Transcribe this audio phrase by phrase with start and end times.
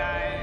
[0.00, 0.39] organized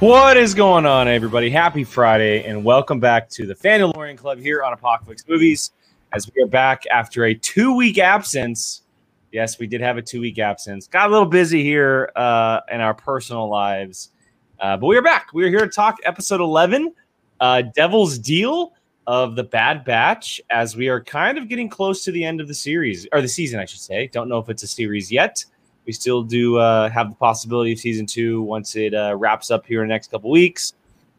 [0.00, 1.50] What is going on, everybody?
[1.50, 5.72] Happy Friday, and welcome back to the Fandalorian Club here on Apocalypse Movies.
[6.14, 8.84] As we are back after a two-week absence.
[9.30, 10.86] Yes, we did have a two-week absence.
[10.86, 14.12] Got a little busy here uh, in our personal lives,
[14.58, 15.34] uh, but we are back.
[15.34, 16.94] We are here to talk episode eleven,
[17.38, 18.72] uh, Devil's Deal
[19.06, 20.40] of the Bad Batch.
[20.48, 23.28] As we are kind of getting close to the end of the series or the
[23.28, 24.06] season, I should say.
[24.06, 25.44] Don't know if it's a series yet.
[25.90, 29.66] We still do uh, have the possibility of season two once it uh, wraps up
[29.66, 30.74] here in the next couple weeks.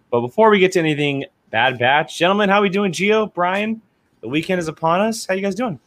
[0.10, 2.94] But before we get to anything, Bad Batch, gentlemen, how we doing?
[2.94, 3.82] Geo, Brian,
[4.22, 5.26] the weekend is upon us.
[5.26, 5.78] How you guys doing?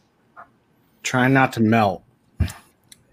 [1.01, 2.03] Trying not to melt.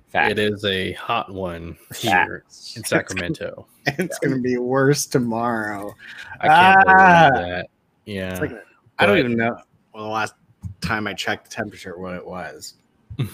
[0.09, 0.33] Fact.
[0.33, 2.77] It is a hot one here Facts.
[2.77, 3.67] in Sacramento.
[3.87, 5.95] It's going to be worse tomorrow.
[6.39, 7.31] I can't Ah.
[7.33, 7.67] believe that.
[8.05, 8.31] Yeah.
[8.33, 8.63] It's like,
[8.99, 9.57] I don't even know.
[9.95, 10.35] Well, the last
[10.83, 12.75] time I checked the temperature, what it was.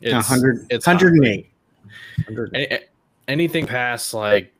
[0.00, 0.94] It's, 100, it's hot.
[0.96, 1.50] 108.
[2.26, 2.56] 100.
[2.56, 2.78] Any-
[3.28, 4.52] anything past like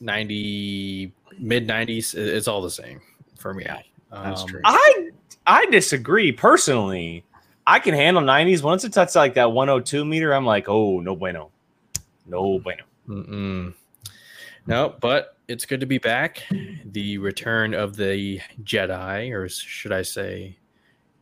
[0.00, 3.00] 90, mid 90s, it's all the same
[3.38, 3.64] for me.
[3.64, 4.60] Yeah, that's Um, true.
[4.64, 5.10] I
[5.46, 7.24] I disagree personally.
[7.66, 8.62] I can handle 90s.
[8.62, 11.50] Once it touches like that 102 meter, I'm like, oh, no bueno.
[12.26, 12.84] No bueno.
[13.08, 13.74] Mm-mm.
[14.66, 16.42] No, but it's good to be back.
[16.86, 20.56] The return of the Jedi, or should I say,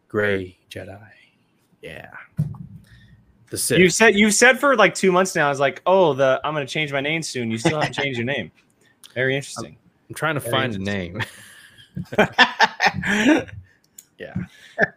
[0.08, 1.00] Gray Jedi?
[1.80, 2.10] Yeah,
[3.52, 3.78] the.
[3.78, 5.46] You've said you've said for like two months now.
[5.46, 7.50] I was like, oh, the I'm gonna change my name soon.
[7.50, 8.50] You still haven't changed your name.
[9.14, 9.76] Very interesting.
[10.08, 11.22] I'm trying to Very find a name.
[14.18, 14.34] yeah,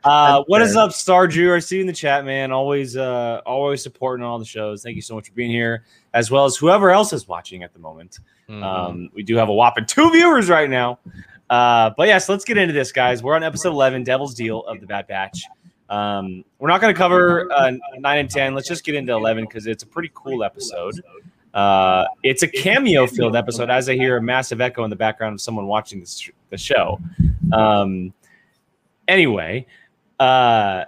[0.04, 1.56] Uh, what is up, Star Drew?
[1.56, 2.52] I see you in the chat, man.
[2.52, 4.84] Always, uh, always supporting all the shows.
[4.84, 5.84] Thank you so much for being here,
[6.14, 8.20] as well as whoever else is watching at the moment.
[8.50, 8.64] Mhm.
[8.64, 11.00] Um, we do have a whopping two viewers right now.
[11.50, 13.22] Uh, but yes, let's get into this, guys.
[13.22, 15.44] We're on episode 11, Devil's Deal of the Bad Batch.
[15.90, 18.56] Um, we're not going to cover uh, 9 and 10.
[18.56, 21.02] Let's just get into 11 because it's a pretty cool episode.
[21.54, 25.36] Uh, it's a cameo filled episode, as I hear a massive echo in the background
[25.36, 27.00] of someone watching this, the show.
[27.54, 28.14] Um,
[29.08, 29.66] anyway,
[30.20, 30.86] uh,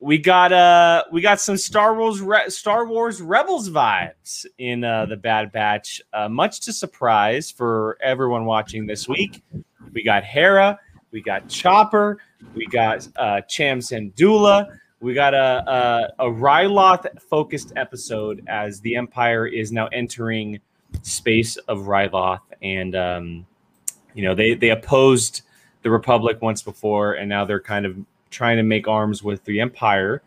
[0.00, 5.06] we got uh we got some Star Wars Re- Star Wars Rebels vibes in uh,
[5.06, 6.00] the Bad Batch.
[6.12, 9.42] Uh, much to surprise for everyone watching this week,
[9.92, 10.78] we got Hera,
[11.10, 12.18] we got Chopper,
[12.54, 14.78] we got uh, Cham Syndulla.
[15.00, 20.60] We got a a, a Ryloth focused episode as the Empire is now entering
[21.02, 23.46] space of Ryloth, and um,
[24.14, 25.42] you know they they opposed
[25.82, 27.96] the Republic once before, and now they're kind of
[28.30, 30.22] trying to make arms with the Empire.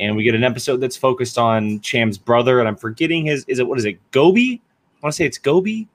[0.00, 3.44] And we get an episode that's focused on Cham's brother, and I'm forgetting his.
[3.48, 3.98] Is it what is it?
[4.10, 4.60] Gobi?
[4.60, 5.88] I want to say it's Gobi.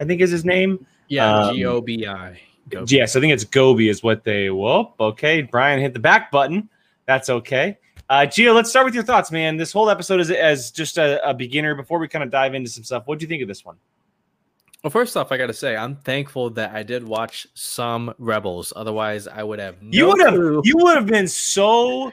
[0.00, 0.86] I think is his name.
[1.08, 2.40] yeah, um, G O B I.
[2.86, 4.50] Yes, I think it's Gobi is what they.
[4.50, 4.94] Whoop.
[5.00, 6.68] Okay, Brian hit the back button.
[7.06, 7.78] That's okay.
[8.10, 9.56] Uh, Gio, let's start with your thoughts, man.
[9.56, 11.74] This whole episode is as just a, a beginner.
[11.74, 13.76] Before we kind of dive into some stuff, what do you think of this one?
[14.82, 18.72] Well, first off, I got to say I'm thankful that I did watch some Rebels.
[18.76, 19.82] Otherwise, I would have.
[19.82, 20.62] No you would have clue.
[20.64, 22.12] you would have been so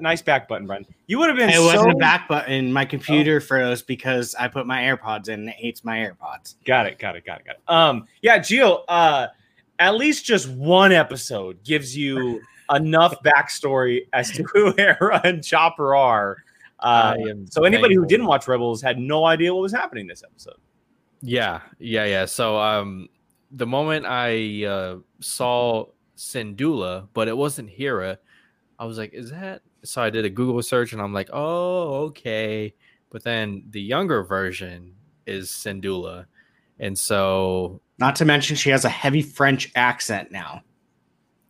[0.00, 0.86] nice back button, Brian.
[1.06, 2.72] You would have been It so wasn't a back button.
[2.72, 6.54] My computer froze because I put my AirPods in and it hates my AirPods.
[6.64, 7.62] Got it, got it, got it, got it.
[7.68, 9.26] Um, yeah, Gio, uh,
[9.80, 12.40] at least just one episode gives you
[12.72, 16.36] enough backstory as to who Hera and Chopper are.
[16.78, 17.16] Uh,
[17.50, 20.56] so anybody who didn't watch Rebels had no idea what was happening this episode.
[21.22, 22.24] Yeah, yeah, yeah.
[22.26, 23.08] So um
[23.50, 25.86] the moment I uh saw
[26.16, 28.18] Syndulla, but it wasn't Hera,
[28.78, 32.04] I was like, is that so I did a Google search and I'm like, oh,
[32.04, 32.74] okay.
[33.10, 34.94] But then the younger version
[35.26, 36.26] is Syndulla.
[36.78, 40.62] And so Not to mention, she has a heavy French accent now.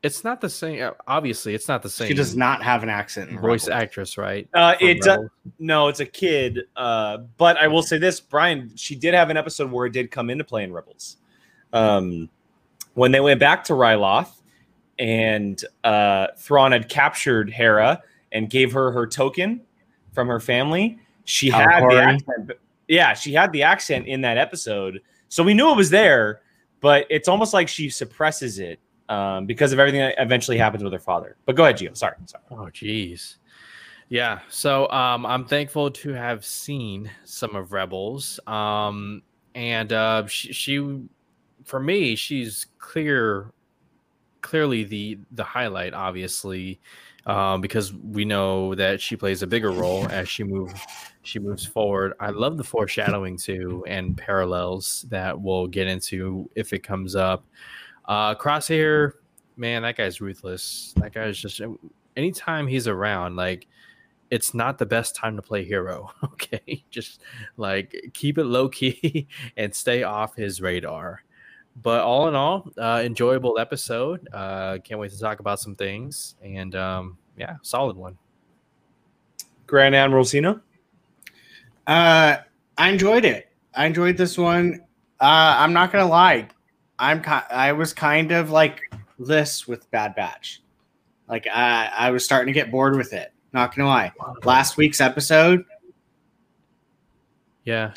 [0.03, 0.83] It's not the same.
[0.83, 2.09] uh, Obviously, it's not the same.
[2.09, 3.31] She does not have an accent.
[3.31, 3.83] in voice Rebels.
[3.83, 4.49] actress, right?
[4.55, 5.31] Uh, it Rebels?
[5.59, 6.61] no, it's a kid.
[6.75, 8.73] Uh, but I will say this, Brian.
[8.77, 11.19] She did have an episode where it did come into play in Rebels.
[11.73, 12.29] Um,
[12.95, 14.41] when they went back to Ryloth,
[14.99, 19.61] and uh, Thrawn had captured Hera and gave her her token
[20.13, 20.99] from her family.
[21.25, 22.51] She had the accent.
[22.89, 25.01] Yeah, she had the accent in that episode,
[25.31, 26.43] so we knew it was there.
[26.83, 28.81] But it's almost like she suppresses it
[29.11, 31.37] um, because of everything that eventually happens with her father.
[31.45, 31.95] But go ahead, Gio.
[31.95, 32.43] Sorry, sorry.
[32.51, 33.37] Oh, geez.
[34.09, 34.41] Yeah.
[34.49, 38.41] So um, I'm thankful to have seen some of Rebels.
[38.47, 39.21] Um,
[39.55, 41.01] and uh, she, she,
[41.65, 43.53] for me, she's clear,
[44.41, 46.81] clearly the the highlight, obviously,
[47.27, 50.75] um, because we know that she plays a bigger role as she moves
[51.23, 52.15] she moves forward.
[52.19, 57.45] I love the foreshadowing too and parallels that we'll get into if it comes up.
[58.07, 59.13] Uh, Crosshair,
[59.57, 60.95] man, that guy's ruthless.
[60.97, 61.61] That guy's just
[62.17, 63.67] anytime he's around, like
[64.31, 66.11] it's not the best time to play hero.
[66.25, 67.21] Okay, just
[67.59, 71.23] like keep it low key and stay off his radar.
[71.77, 74.29] But all in all, uh, enjoyable episode.
[74.33, 76.35] Uh, can't wait to talk about some things.
[76.43, 78.19] And um, yeah, solid one.
[79.67, 80.61] Grand Admiral Cena.
[81.87, 82.37] Uh,
[82.77, 83.49] I enjoyed it.
[83.75, 84.81] I enjoyed this one.
[85.21, 86.49] Uh, I'm not gonna lie.
[86.99, 90.63] I'm ki- I was kind of like this with Bad Batch.
[91.29, 93.33] Like I I was starting to get bored with it.
[93.53, 94.13] Not gonna lie.
[94.45, 95.65] Last week's episode,
[97.65, 97.93] Yeah,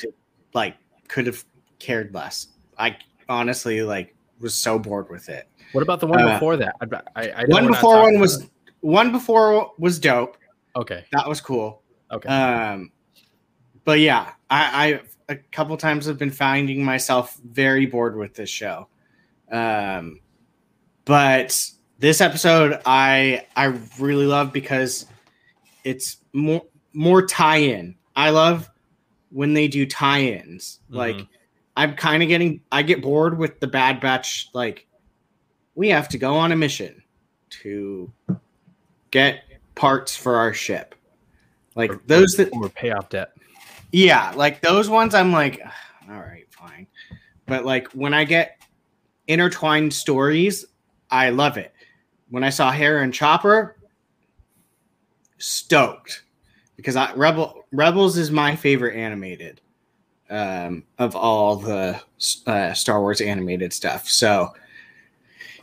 [0.52, 0.76] like,
[1.08, 1.44] could have
[1.78, 2.48] cared less.
[2.78, 2.96] I
[3.28, 5.48] honestly like was so bored with it.
[5.72, 6.76] What about the one Uh, before that?
[6.80, 6.86] I,
[7.16, 8.48] I, I One before one was
[8.80, 10.36] one before was dope.
[10.76, 11.04] okay.
[11.12, 11.82] That was cool.
[12.12, 12.28] Okay.
[12.28, 12.92] Um,
[13.84, 18.50] but yeah, I, I a couple times have been finding myself very bored with this
[18.50, 18.88] show.
[19.50, 20.20] Um,
[21.04, 23.66] but this episode I I
[23.98, 25.06] really love because
[25.84, 26.62] it's more
[26.92, 27.96] more tie-in.
[28.16, 28.70] I love
[29.30, 30.80] when they do tie-ins.
[30.88, 31.28] Like Mhm.
[31.76, 34.48] I'm kind of getting I get bored with the Bad Batch.
[34.52, 34.86] Like
[35.74, 37.02] we have to go on a mission
[37.62, 38.12] to
[39.10, 39.42] get
[39.74, 40.94] parts for our ship.
[41.74, 43.32] Like Or- those that or pay off debt.
[43.92, 45.60] yeah, like those ones I'm like,
[46.08, 46.86] all right, fine.
[47.46, 48.62] But like when I get
[49.26, 50.64] intertwined stories,
[51.10, 51.72] I love it.
[52.30, 53.76] When I saw Hera and Chopper,
[55.38, 56.22] stoked.
[56.76, 59.60] Because I Rebel Rebels is my favorite animated
[60.30, 62.00] um of all the
[62.46, 64.08] uh, Star Wars animated stuff.
[64.08, 64.52] So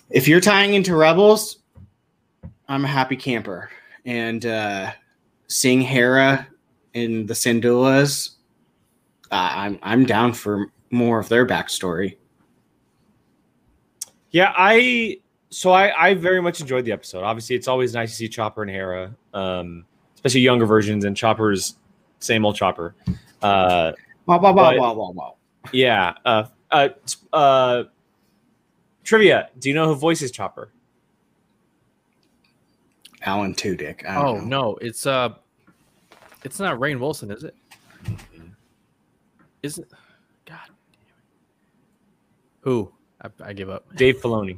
[0.09, 1.59] if you're tying into Rebels,
[2.67, 3.69] I'm a happy camper.
[4.05, 4.91] And uh
[5.47, 6.47] seeing Hera
[6.93, 8.35] in the Syndullas,
[9.31, 12.17] uh, I'm I'm down for more of their backstory.
[14.31, 15.19] Yeah, I
[15.49, 17.23] so I I very much enjoyed the episode.
[17.23, 19.85] Obviously, it's always nice to see Chopper and Hera, um,
[20.15, 21.75] especially younger versions and Chopper's
[22.19, 22.95] same old Chopper.
[23.41, 23.91] Uh,
[24.25, 25.35] Wow, wow, wow, But- wow, wow, wow.
[25.71, 26.13] yeah.
[26.25, 26.89] Uh, uh,
[27.33, 27.83] uh,
[29.03, 30.69] trivia: Do you know who voices Chopper?
[33.23, 34.05] Alan Tudyk.
[34.07, 34.43] I don't Oh know.
[34.45, 35.29] no, it's uh,
[36.43, 37.55] it's not Rainn Wilson, is it?
[39.63, 39.87] Isn't
[40.45, 40.57] God?
[40.65, 40.71] damn it.
[42.61, 42.91] Who?
[43.21, 43.85] I, I give up.
[43.95, 44.57] Dave Filoni.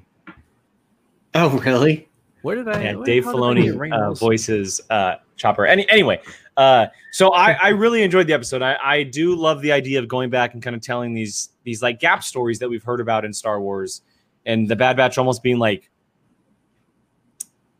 [1.35, 2.07] Oh, really?
[2.43, 2.83] Where did I?
[2.83, 5.65] Yeah, Dave how did I get Filoni uh, voices uh, Chopper.
[5.65, 6.21] Any anyway,
[6.57, 8.61] uh, so I, I really enjoyed the episode.
[8.61, 11.81] I, I do love the idea of going back and kind of telling these these
[11.81, 14.01] like gap stories that we've heard about in Star Wars,
[14.45, 15.89] and the Bad Batch almost being like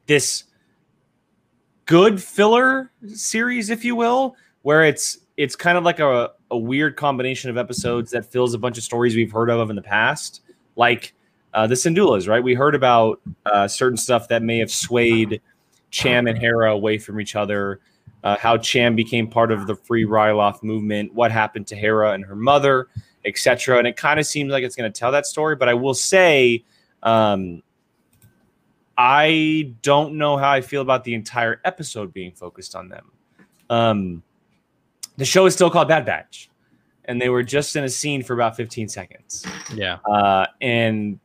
[0.06, 0.46] this
[1.86, 6.96] good filler series, if you will, where it's it's kind of like a, a weird
[6.96, 10.42] combination of episodes that fills a bunch of stories we've heard of in the past,
[10.78, 11.14] like
[11.54, 12.44] uh, the Syndullas, right?
[12.44, 15.42] We heard about uh, certain stuff that may have swayed
[15.92, 17.80] Cham and Hera away from each other,
[18.24, 22.26] uh, how Cham became part of the Free Ryloth movement, what happened to Hera and
[22.26, 22.88] her mother,
[23.26, 23.78] etc.
[23.78, 25.56] And it kind of seems like it's going to tell that story.
[25.56, 26.64] But I will say,
[27.04, 27.62] um,
[28.98, 33.12] I don't know how I feel about the entire episode being focused on them.
[33.70, 34.24] Um,
[35.18, 36.50] the show is still called Bad Batch,
[37.06, 39.46] and they were just in a scene for about 15 seconds.
[39.76, 39.98] Yeah.
[40.10, 41.20] Uh, and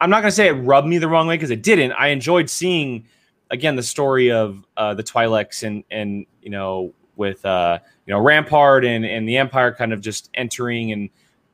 [0.00, 1.92] I'm not going to say it rubbed me the wrong way because it didn't.
[1.92, 3.06] I enjoyed seeing
[3.50, 8.20] again the story of uh, the Twi'leks and and you know with uh, you know
[8.20, 11.10] Rampart and and the Empire kind of just entering and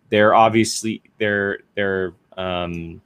[0.08, 3.00] they're obviously they're they're um,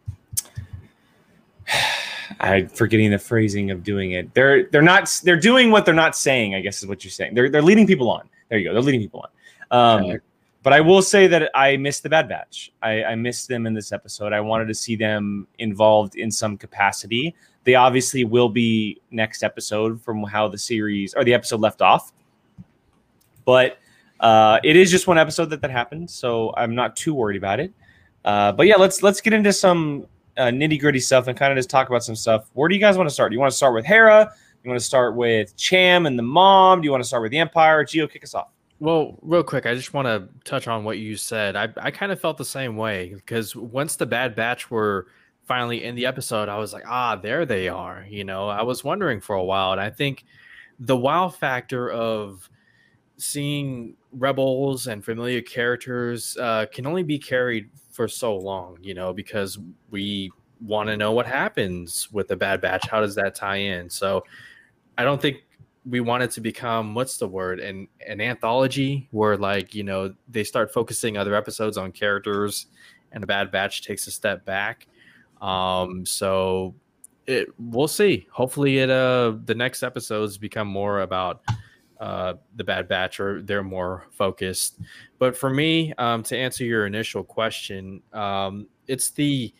[2.40, 4.34] I'm forgetting the phrasing of doing it.
[4.34, 6.54] They're they're not they're doing what they're not saying.
[6.54, 7.34] I guess is what you're saying.
[7.34, 8.28] They're they're leading people on.
[8.48, 8.72] There you go.
[8.72, 9.26] They're leading people
[9.70, 10.04] on.
[10.10, 10.18] Um.
[10.64, 12.72] But I will say that I missed the Bad Batch.
[12.82, 14.32] I, I missed them in this episode.
[14.32, 17.34] I wanted to see them involved in some capacity.
[17.64, 22.14] they obviously will be next episode from how the series or the episode left off.
[23.44, 23.78] But
[24.20, 27.60] uh, it is just one episode that that happened, so I'm not too worried about
[27.60, 27.70] it.
[28.24, 30.06] Uh, but yeah, let's let's get into some
[30.38, 32.48] uh, nitty gritty stuff and kind of just talk about some stuff.
[32.54, 33.32] Where do you guys want to start?
[33.32, 34.32] Do you want to start with Hera?
[34.62, 36.80] You want to start with Cham and the mom?
[36.80, 37.84] Do you want to start with the Empire?
[37.84, 38.53] Geo, kick us off.
[38.80, 41.56] Well, real quick, I just want to touch on what you said.
[41.56, 45.06] I, I kind of felt the same way because once the Bad Batch were
[45.46, 48.04] finally in the episode, I was like, ah, there they are.
[48.08, 49.72] You know, I was wondering for a while.
[49.72, 50.24] And I think
[50.78, 52.50] the wow factor of
[53.16, 59.12] seeing rebels and familiar characters uh, can only be carried for so long, you know,
[59.12, 59.58] because
[59.90, 62.88] we want to know what happens with the Bad Batch.
[62.88, 63.88] How does that tie in?
[63.88, 64.24] So
[64.98, 65.44] I don't think
[65.86, 67.60] we want it to become what's the word?
[67.60, 72.66] An an anthology where like you know they start focusing other episodes on characters
[73.12, 74.86] and the bad batch takes a step back.
[75.40, 76.74] Um so
[77.26, 78.26] it we'll see.
[78.32, 81.42] Hopefully it uh the next episodes become more about
[82.00, 84.80] uh the bad batch or they're more focused.
[85.18, 89.52] But for me um to answer your initial question um it's the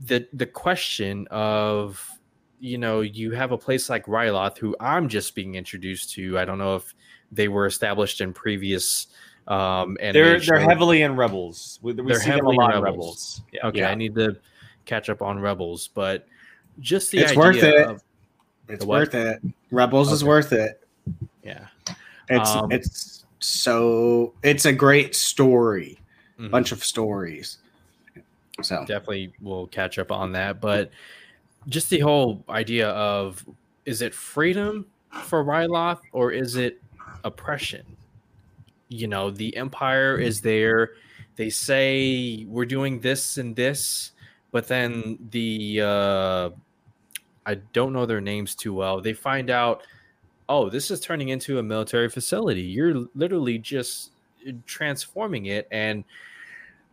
[0.00, 2.04] the the question of
[2.62, 6.38] you know, you have a place like Ryloth, who I'm just being introduced to.
[6.38, 6.94] I don't know if
[7.32, 9.08] they were established in previous.
[9.48, 11.80] Um, They're they're heavily in Rebels.
[11.82, 13.42] We, we They're see them a heavily lot in in Rebels.
[13.42, 13.42] Rebels.
[13.52, 13.66] Yeah.
[13.66, 13.90] Okay, Yeah.
[13.90, 14.36] I need to
[14.86, 16.28] catch up on Rebels, but
[16.78, 17.86] just the It's idea worth it.
[17.88, 18.02] of
[18.68, 19.42] It's worth it.
[19.72, 20.80] Rebels is worth it.
[21.42, 21.66] yeah,
[22.28, 25.98] It's Um, it's so it's a great story,
[26.38, 26.52] Mhm.
[26.52, 27.58] bunch of stories.
[28.62, 30.60] So definitely we'll catch up on that.
[30.60, 30.92] But
[31.68, 33.44] just the whole idea of
[33.84, 34.86] is it freedom
[35.24, 36.80] for Ryloth or is it
[37.24, 37.84] oppression?
[38.88, 40.90] You know, the Empire is there.
[41.36, 44.12] They say we're doing this and this,
[44.50, 46.50] but then the uh
[47.44, 49.00] I don't know their names too well.
[49.00, 49.82] They find out,
[50.48, 52.62] oh, this is turning into a military facility.
[52.62, 54.12] You're literally just
[54.66, 56.04] transforming it and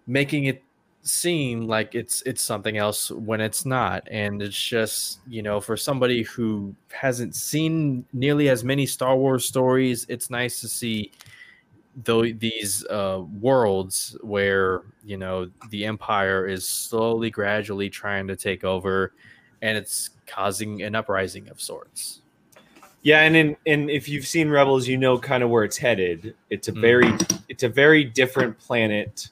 [0.08, 0.64] making it
[1.10, 5.76] seem like it's it's something else when it's not and it's just you know for
[5.76, 11.12] somebody who hasn't seen nearly as many star wars stories it's nice to see
[12.04, 18.64] though these uh worlds where you know the empire is slowly gradually trying to take
[18.64, 19.14] over
[19.62, 22.22] and it's causing an uprising of sorts
[23.02, 26.36] Yeah, and in and if you've seen Rebels, you know kind of where it's headed.
[26.50, 27.12] It's a very
[27.48, 29.30] it's a very different planet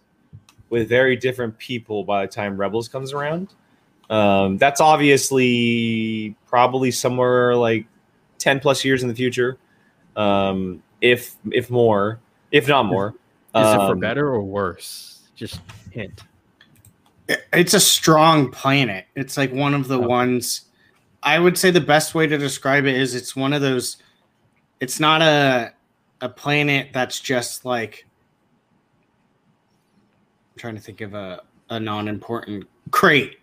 [0.70, 3.54] with very different people by the time Rebels comes around.
[4.10, 7.86] Um, that's obviously probably somewhere like
[8.40, 9.58] ten plus years in the future,
[10.16, 12.20] um, if if more,
[12.52, 13.14] if not more.
[13.56, 16.24] is it for Um, better or worse just hint
[17.54, 19.06] it's a strong planet.
[19.16, 20.08] It's like one of the Okay.
[20.08, 20.62] ones
[21.24, 23.98] I would say the best way to describe it is it's one of those
[24.80, 25.74] it's not a
[26.22, 28.07] a planet that's just like
[30.58, 33.38] I'm trying to think of a, a non-important crate.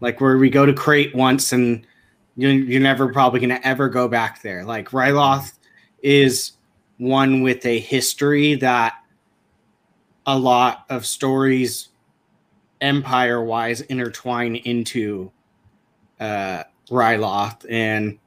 [0.00, 1.86] Like where we go to crate once and
[2.34, 4.64] you you're never probably gonna ever go back there.
[4.64, 5.58] Like Ryloth
[6.02, 6.54] is
[6.96, 8.94] one with a history that
[10.26, 11.90] a lot of stories
[12.80, 15.30] empire wise intertwine into
[16.18, 18.18] uh Ryloth and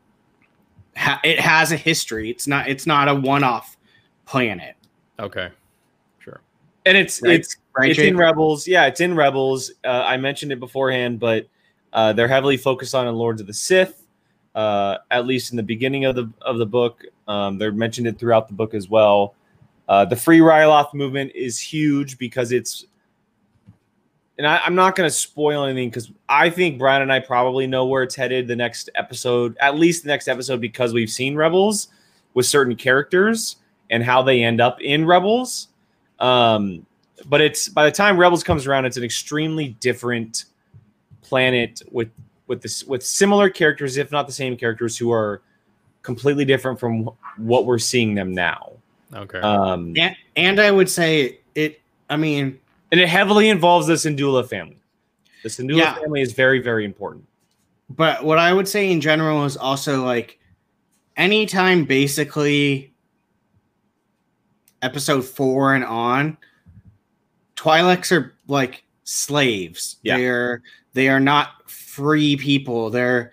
[0.96, 2.30] ha- it has a history.
[2.30, 3.76] It's not it's not a one-off
[4.26, 4.76] planet,
[5.20, 5.50] okay
[6.20, 6.42] sure
[6.86, 7.40] and it's Right.
[7.40, 7.90] it's right?
[7.90, 8.10] it's Jake?
[8.10, 8.68] in Rebels.
[8.68, 9.72] Yeah, it's in Rebels.
[9.84, 11.48] Uh, I mentioned it beforehand, but
[11.94, 13.98] uh, they're heavily focused on in Lords of the Sith.
[14.54, 18.20] Uh, at least in the beginning of the of the book, um, they're mentioned it
[18.20, 19.36] throughout the book as well.
[19.88, 22.86] Uh, the Free Ryloth movement is huge because it's,
[24.38, 27.68] and I, I'm not going to spoil anything because I think Brian and I probably
[27.68, 28.48] know where it's headed.
[28.48, 31.90] The next episode, at least the next episode, because we've seen Rebels
[32.34, 33.58] with certain characters
[33.90, 35.68] and how they end up in Rebels.
[36.20, 36.86] Um,
[37.28, 40.46] but it's by the time Rebels comes around, it's an extremely different
[41.22, 42.10] planet with
[42.48, 45.42] with this with similar characters, if not the same characters, who are
[46.04, 48.72] completely different from what we're seeing them now.
[49.16, 52.60] okay Um, and, and I would say it I mean
[52.92, 54.78] and it heavily involves the Syndulla family.
[55.44, 55.94] The Syndulla Yeah.
[55.96, 57.26] family is very, very important.
[57.90, 60.40] but what I would say in general is also like
[61.18, 62.92] anytime basically
[64.82, 66.38] episode four and on,
[67.62, 69.98] Twi'leks are like slaves.
[70.02, 70.18] Yeah.
[70.18, 70.62] They're
[70.94, 72.90] they are not free people.
[72.90, 73.32] They're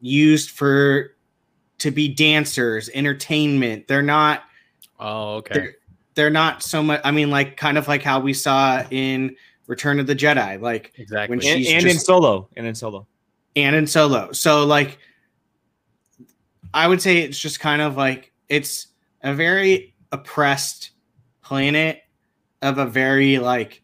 [0.00, 1.14] used for
[1.78, 3.86] to be dancers, entertainment.
[3.86, 4.42] They're not
[4.98, 5.74] oh okay they're,
[6.14, 9.36] they're not so much I mean like kind of like how we saw in
[9.68, 10.60] Return of the Jedi.
[10.60, 12.48] Like exactly when And, She's and in just- solo.
[12.56, 13.06] And in solo.
[13.54, 14.32] and in Solo.
[14.32, 14.98] So like,
[16.72, 18.88] I would say it's just kind of like it's
[19.22, 20.90] a very oppressed
[21.40, 22.00] planet
[22.64, 23.82] of a very like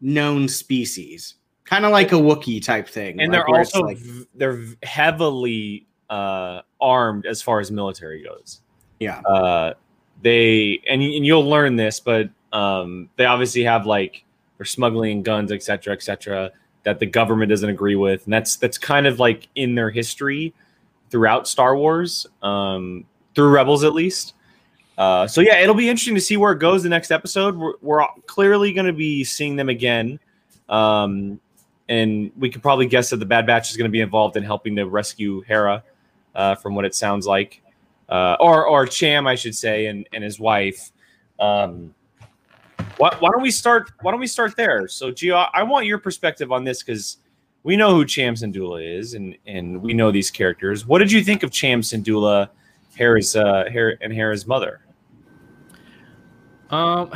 [0.00, 3.20] known species, kind of like a Wookiee type thing.
[3.20, 8.60] and like, they're also like, v- they're heavily uh, armed as far as military goes.
[9.00, 9.74] yeah, Uh,
[10.22, 14.24] they and, and you'll learn this, but um, they obviously have like
[14.56, 16.50] they're smuggling guns, et cetera, et cetera,
[16.82, 20.52] that the government doesn't agree with, and that's that's kind of like in their history
[21.10, 24.34] throughout Star Wars, um, through Rebels at least.
[24.98, 27.56] Uh, so yeah, it'll be interesting to see where it goes the next episode.
[27.56, 30.18] We're, we're clearly going to be seeing them again,
[30.68, 31.38] um,
[31.88, 34.42] and we could probably guess that the Bad Batch is going to be involved in
[34.42, 35.84] helping to rescue Hera,
[36.34, 37.62] uh, from what it sounds like,
[38.08, 40.90] uh, or or Cham, I should say, and and his wife.
[41.38, 41.94] Um,
[42.96, 43.92] why, why don't we start?
[44.02, 44.88] Why don't we start there?
[44.88, 47.18] So, Gio, I want your perspective on this because
[47.62, 50.86] we know who Cham Syndulla is, and and we know these characters.
[50.88, 52.48] What did you think of Cham Syndulla,
[52.96, 54.80] Hera's uh, Hera, and Hera's mother?
[56.70, 57.12] Um,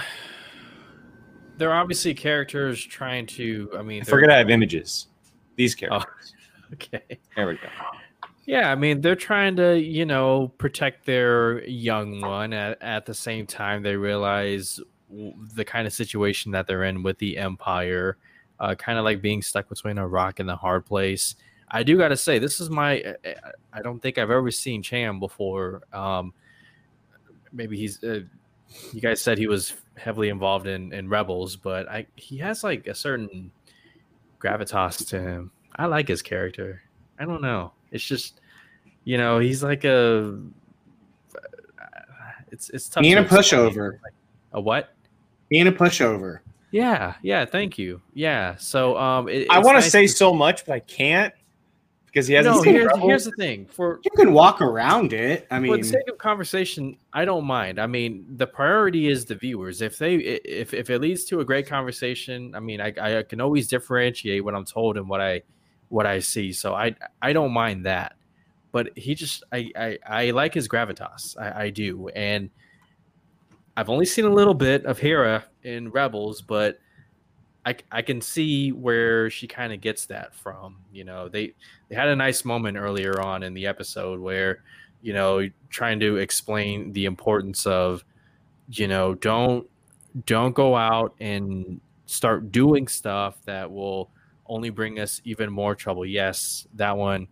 [1.58, 3.70] they're obviously characters trying to.
[3.76, 5.08] I mean, I forget I have images.
[5.56, 6.34] These characters.
[6.72, 7.02] Okay.
[7.36, 7.68] There we go.
[8.46, 12.54] Yeah, I mean, they're trying to, you know, protect their young one.
[12.54, 14.80] At, at the same time, they realize
[15.54, 18.16] the kind of situation that they're in with the Empire,
[18.58, 21.36] uh, kind of like being stuck between a rock and a hard place.
[21.70, 22.92] I do got to say, this is my.
[23.22, 23.34] I-
[23.74, 25.82] I don't think I've ever seen Cham before.
[25.92, 26.32] Um,
[27.52, 28.02] maybe he's.
[28.02, 28.20] Uh,
[28.92, 32.86] you guys said he was heavily involved in in Rebels, but I he has like
[32.86, 33.50] a certain
[34.40, 35.50] gravitas to him.
[35.76, 36.82] I like his character.
[37.18, 37.72] I don't know.
[37.90, 38.40] It's just,
[39.04, 40.38] you know, he's like a.
[42.50, 43.02] It's it's tough.
[43.02, 43.98] being to a pushover,
[44.52, 44.94] A what?
[45.48, 46.40] being a pushover.
[46.70, 47.44] Yeah, yeah.
[47.44, 48.00] Thank you.
[48.14, 48.56] Yeah.
[48.56, 51.34] So um, it, I want to nice say so much, but I can't
[52.12, 53.64] because he hasn't No, seen here's, here's the thing.
[53.66, 55.46] For You can walk around it.
[55.50, 57.80] I mean, for the sake of conversation, I don't mind.
[57.80, 59.80] I mean, the priority is the viewers.
[59.80, 63.40] If they if if it leads to a great conversation, I mean, I I can
[63.40, 65.42] always differentiate what I'm told and what I
[65.88, 66.52] what I see.
[66.52, 68.14] So I I don't mind that.
[68.72, 71.38] But he just I I, I like his gravitas.
[71.40, 72.50] I, I do, and
[73.74, 76.78] I've only seen a little bit of Hera in Rebels, but
[77.64, 80.76] I I can see where she kind of gets that from.
[80.92, 81.54] You know, they
[81.88, 84.62] they had a nice moment earlier on in the episode where
[85.02, 88.04] you know trying to explain the importance of
[88.70, 89.68] you know don't
[90.26, 94.10] don't go out and start doing stuff that will
[94.46, 97.26] only bring us even more trouble yes that one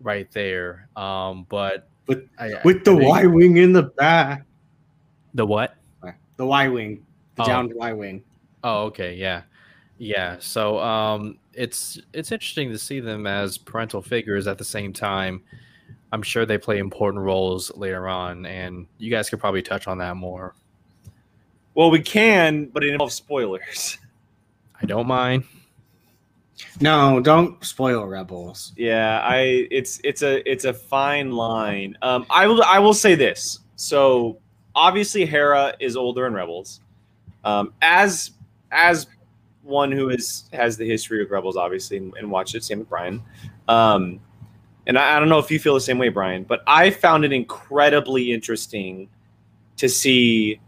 [0.00, 4.44] right there um but With- I, with the I think- Y wing in the back,
[5.34, 5.76] the what
[6.36, 7.46] the Y wing, the Oh.
[7.46, 8.22] downed Y wing.
[8.64, 9.42] Oh, okay, yeah,
[9.98, 10.36] yeah.
[10.40, 15.42] So, um, it's it's interesting to see them as parental figures at the same time.
[16.12, 19.98] I'm sure they play important roles later on, and you guys could probably touch on
[19.98, 20.54] that more.
[21.74, 23.98] well, we can, but it involves spoilers.
[24.80, 25.44] I don't mind.
[26.80, 28.72] No, don't spoil Rebels.
[28.76, 31.96] Yeah, I it's it's a it's a fine line.
[32.02, 33.60] Um, I will I will say this.
[33.76, 34.38] So
[34.74, 36.80] obviously Hera is older in Rebels.
[37.44, 38.32] Um, as
[38.72, 39.06] as
[39.66, 42.88] one who is has the history of Rebels, obviously, and, and watched it, same with
[42.88, 43.22] Brian.
[43.68, 44.20] Um,
[44.86, 47.24] and I, I don't know if you feel the same way, Brian, but I found
[47.24, 49.08] it incredibly interesting
[49.76, 50.60] to see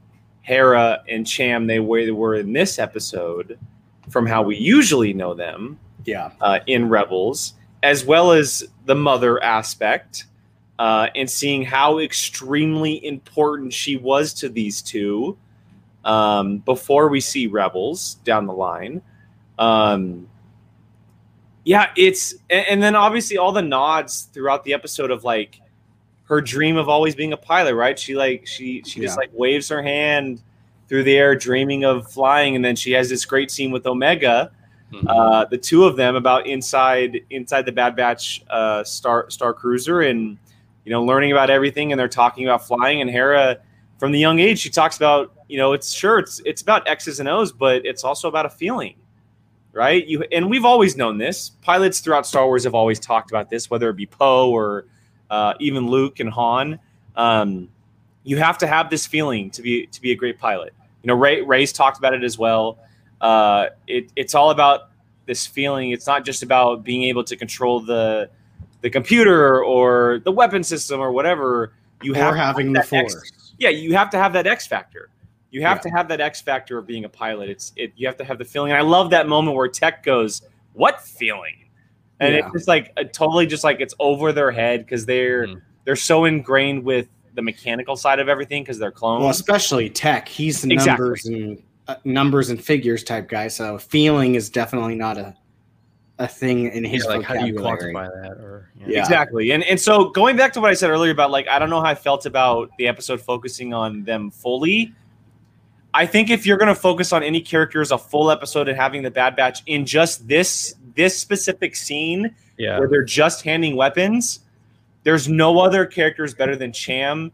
[0.42, 3.58] Hera and Cham they where they were in this episode
[4.10, 9.42] from how we usually know them Yeah, uh, in Rebels, as well as the mother
[9.42, 10.24] aspect,
[10.78, 15.36] uh, and seeing how extremely important she was to these two
[16.04, 19.02] um, before we see Rebels down the line.
[19.58, 20.28] Um,
[21.64, 25.60] yeah, it's and, and then obviously all the nods throughout the episode of like
[26.24, 27.98] her dream of always being a pilot, right?
[27.98, 29.20] She like she she just Yeah.
[29.20, 30.42] like waves her hand
[30.88, 34.50] through the air, dreaming of flying, and then she has this great scene with Omega
[35.06, 40.00] uh, the two of them about inside inside the Bad Batch uh, Star Star Cruiser
[40.00, 40.38] and
[40.84, 43.58] you know learning about everything and they're talking about flying and Hera
[43.98, 47.20] from the young age she talks about you know it's sure it's it's about X's
[47.20, 48.96] and O's but it's also about a feeling
[49.72, 53.50] right you and we've always known this pilots throughout Star Wars have always talked about
[53.50, 54.86] this whether it be Poe or
[55.30, 56.78] uh, even Luke and Han
[57.16, 57.68] um,
[58.24, 61.14] you have to have this feeling to be to be a great pilot you know
[61.14, 62.78] Rey Rey's talked about it as well
[63.20, 64.90] uh, it, it's all about
[65.28, 65.92] this feeling.
[65.92, 68.30] It's not just about being able to control the
[68.80, 71.72] the computer or the weapon system or whatever.
[72.02, 73.32] You or have having the Force.
[73.58, 75.10] Yeah, you have to have that X factor.
[75.50, 75.82] You have Yeah.
[75.82, 77.48] to have that X factor of being a pilot.
[77.48, 77.92] It's it.
[77.96, 78.70] You have to have the feeling.
[78.72, 80.42] And I love that moment where Tech goes,
[80.74, 81.64] "What feeling?"
[82.20, 82.40] and Yeah.
[82.44, 85.62] it's just like a, totally just like it's over their head because they're Mm.
[85.84, 89.22] they're so ingrained with the mechanical side of everything because they're clones.
[89.22, 90.28] Well, especially tech.
[90.28, 91.04] He's the Exactly.
[91.04, 93.48] numbers and uh, numbers and figures type guy.
[93.48, 95.34] So feeling is definitely not a
[96.18, 97.94] a thing in his Yeah, like how do you vocabulary.
[97.94, 98.32] quantify that?
[98.42, 98.86] Or yeah.
[98.88, 99.00] Yeah.
[99.00, 99.52] Exactly.
[99.52, 101.80] And and so going back to what I said earlier about like I don't know
[101.80, 104.92] how I felt about the episode focusing on them fully.
[105.94, 108.76] I think if you're going to focus on any character as a full episode and
[108.76, 112.78] having the Bad Batch in just this this specific scene yeah.
[112.78, 114.40] where they're just handing weapons,
[115.04, 117.32] there's no other characters better than Cham,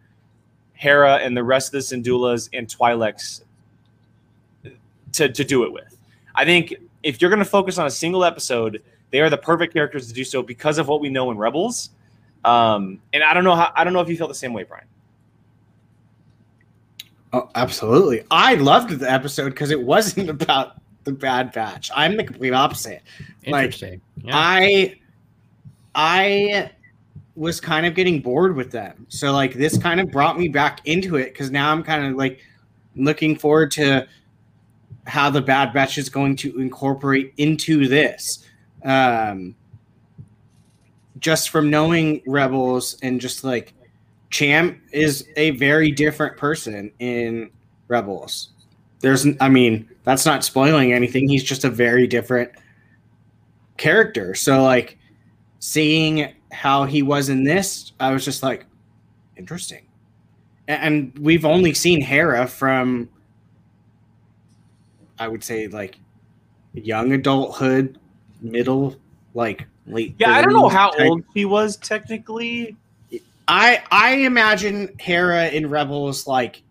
[0.75, 3.43] Hera, and the rest of the Syndullas and Twi'leks
[5.13, 5.97] to, to do it with.
[6.35, 9.73] I think if you're going to focus on a single episode, they are the perfect
[9.73, 11.91] characters to do so because of what we know in Rebels.
[12.45, 14.65] Um, and I don't know how I don't know if you feel the same way,
[14.65, 14.87] Brian.
[17.33, 18.25] Oh, absolutely.
[18.31, 21.91] I loved the episode because it wasn't about the Bad Batch.
[21.95, 23.03] I'm the complete opposite.
[23.47, 24.01] like, Interesting.
[24.23, 24.33] yeah.
[24.35, 24.99] I
[25.95, 26.71] I
[27.37, 29.07] was kind of getting bored with them.
[29.09, 32.15] So like this kind of brought me back into it because now I'm kind of
[32.17, 32.41] like
[32.97, 34.07] looking forward to
[35.07, 38.47] how the Bad Batch is going to incorporate into this.
[38.85, 39.55] Um
[41.21, 43.73] just from knowing Rebels and just like
[44.31, 47.51] Cham is a very different person in
[47.89, 48.51] Rebels.
[49.01, 51.29] There's I mean, that's not spoiling anything.
[51.29, 52.51] He's just a very different
[53.77, 54.35] character.
[54.35, 54.99] So like
[55.61, 58.67] seeing how he was in this, I was just like,
[59.37, 59.87] interesting.
[60.69, 63.09] And we've only seen Hera from
[65.19, 65.99] I would say like
[66.73, 67.99] young adulthood,
[68.41, 68.97] middle,
[69.35, 70.15] like late.
[70.19, 71.09] Yeah, I don't know how type.
[71.09, 72.77] old she was technically.
[73.47, 76.63] I I imagine Hera in Rebels like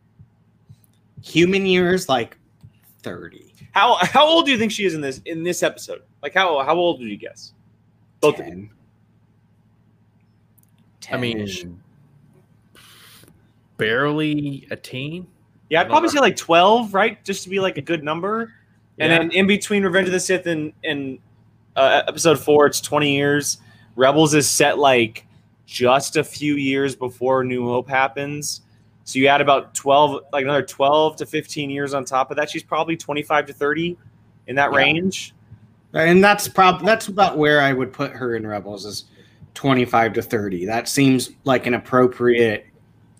[1.21, 2.38] human years like
[3.03, 3.53] 30.
[3.71, 6.01] How how old do you think she is in this in this episode?
[6.21, 7.53] Like how how old would you guess?
[8.21, 8.69] Both of you.
[11.01, 11.13] 10.
[11.13, 11.82] I mean,
[13.77, 15.27] barely a teen.
[15.73, 17.23] Yeah, I'd probably say like twelve, right?
[17.25, 18.53] Just to be like a good number.
[18.99, 19.17] And Yeah.
[19.17, 21.17] then in between Revenge of the Sith and and
[21.75, 23.57] uh, episode four, it's twenty years.
[23.95, 25.25] Rebels is set like
[25.65, 28.62] just a few years before New Hope happens.
[29.03, 32.51] So you add about twelve, like another twelve to fifteen years on top of that.
[32.51, 33.97] She's probably twenty-five to thirty
[34.45, 34.77] in that Yeah.
[34.77, 35.33] range.
[35.95, 39.05] and that's prob that's about where I would put her in Rebels is
[39.55, 40.65] 25 to 30.
[40.67, 42.65] That seems like an appropriate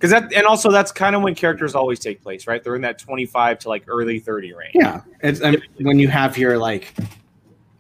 [0.04, 2.62] Because that, and also that's kind of when characters always take place, right?
[2.62, 4.74] They're in that twenty-five to like early thirty range.
[4.76, 5.00] yeah.
[5.22, 6.94] It's um, when you have your like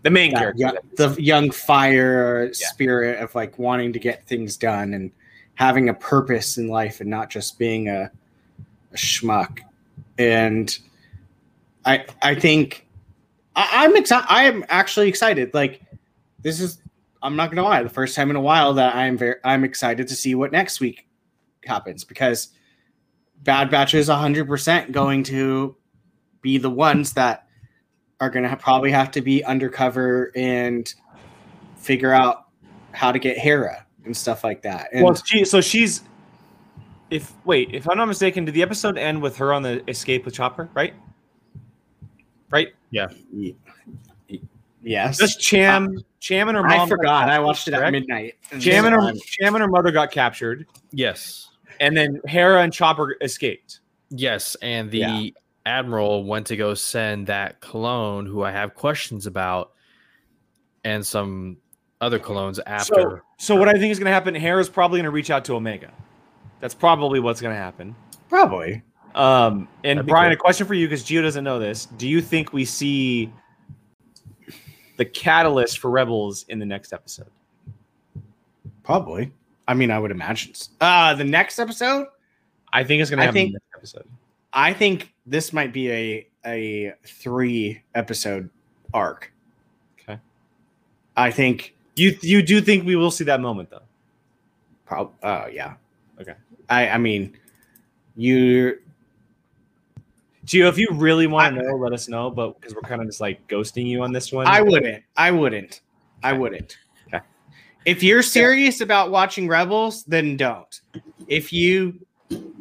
[0.03, 0.61] The main that character.
[0.61, 5.11] young- the young fire spirit of like wanting to get things done and
[5.55, 8.09] having a purpose in life and not just being a,
[8.93, 9.59] a schmuck.
[10.17, 10.77] And
[11.83, 12.87] I I think
[13.57, 14.27] I, I'm excited.
[14.29, 15.53] I am actually excited.
[15.53, 15.81] Like
[16.41, 16.79] this is
[17.21, 20.07] I'm not gonna lie, the first time in a while that I'm very I'm excited
[20.07, 21.05] to see what next week
[21.65, 22.49] happens because
[23.43, 25.75] Bad Batch is 100% going to
[26.41, 27.47] be the ones that
[28.19, 30.93] are going to ha- probably have to be undercover and
[31.77, 32.47] figure out
[32.91, 34.89] how to get Hera and stuff like that.
[34.93, 36.03] And well, she, so she's.
[37.09, 40.25] If wait, if I'm not mistaken, did the episode end with her on the escape
[40.25, 40.69] with Chopper?
[40.73, 40.93] Right.
[42.49, 42.69] Right.
[43.33, 43.55] y-
[44.29, 44.39] y-
[44.81, 46.71] yes, Just Cham, uh, Cham and her mom.
[46.81, 47.29] I forgot.
[47.29, 47.91] I watched it at correct?
[47.91, 48.35] midnight.
[48.59, 51.49] Cham and her, Cham and her mother got captured, Yes.
[51.79, 53.79] And then Hera and Chopper escaped.
[54.09, 55.23] Yes, and the Yeah.
[55.65, 59.71] admiral went to go send that clone who I have questions about,
[60.83, 61.57] and some
[62.01, 63.23] other clones after.
[63.37, 64.35] so what I think is going to happen?
[64.35, 65.91] Hera's probably going to reach out to Omega.
[66.59, 67.95] That's probably what's going to happen.
[68.29, 68.81] probably.
[69.15, 70.33] Um, and That'd be Brian, cool.
[70.33, 71.85] a question for you because Gio doesn't know this.
[71.85, 73.31] Do you think we see
[74.97, 77.29] the catalyst for Rebels in the next episode?
[78.83, 79.31] Probably.
[79.67, 80.53] I mean, I would imagine.
[80.81, 82.07] Uh, the next episode,
[82.71, 84.07] I think it's going to I think- episode.
[84.55, 88.49] I think this might be a a three episode
[88.93, 89.31] arc.
[89.99, 90.19] Okay.
[91.17, 93.81] I think You you do think we will see that moment though?
[94.85, 95.75] Prob- oh yeah.
[96.21, 96.35] Okay.
[96.69, 97.35] I I mean,
[98.15, 98.77] you
[100.45, 102.29] Gio, if you really want to know, let us know.
[102.29, 105.03] But because we're kind of just like ghosting you on this one, I wouldn't.
[105.15, 105.81] I wouldn't.
[106.21, 106.77] I wouldn't.
[107.83, 107.91] Okay.
[107.91, 110.81] If you're serious about watching Rebels, then don't.
[111.27, 111.99] If you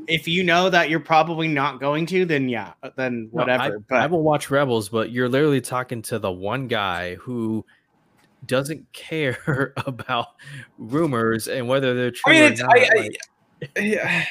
[0.09, 3.63] if you know that you're probably not going to, then yeah, uh, then No, whatever.
[3.63, 7.65] I, but I will watch Rebels, but you're literally talking to the one guy who
[8.47, 10.29] doesn't care about
[10.79, 12.77] rumors and whether they're I true mean, or not.
[12.77, 13.17] I, like-
[13.77, 14.29] I,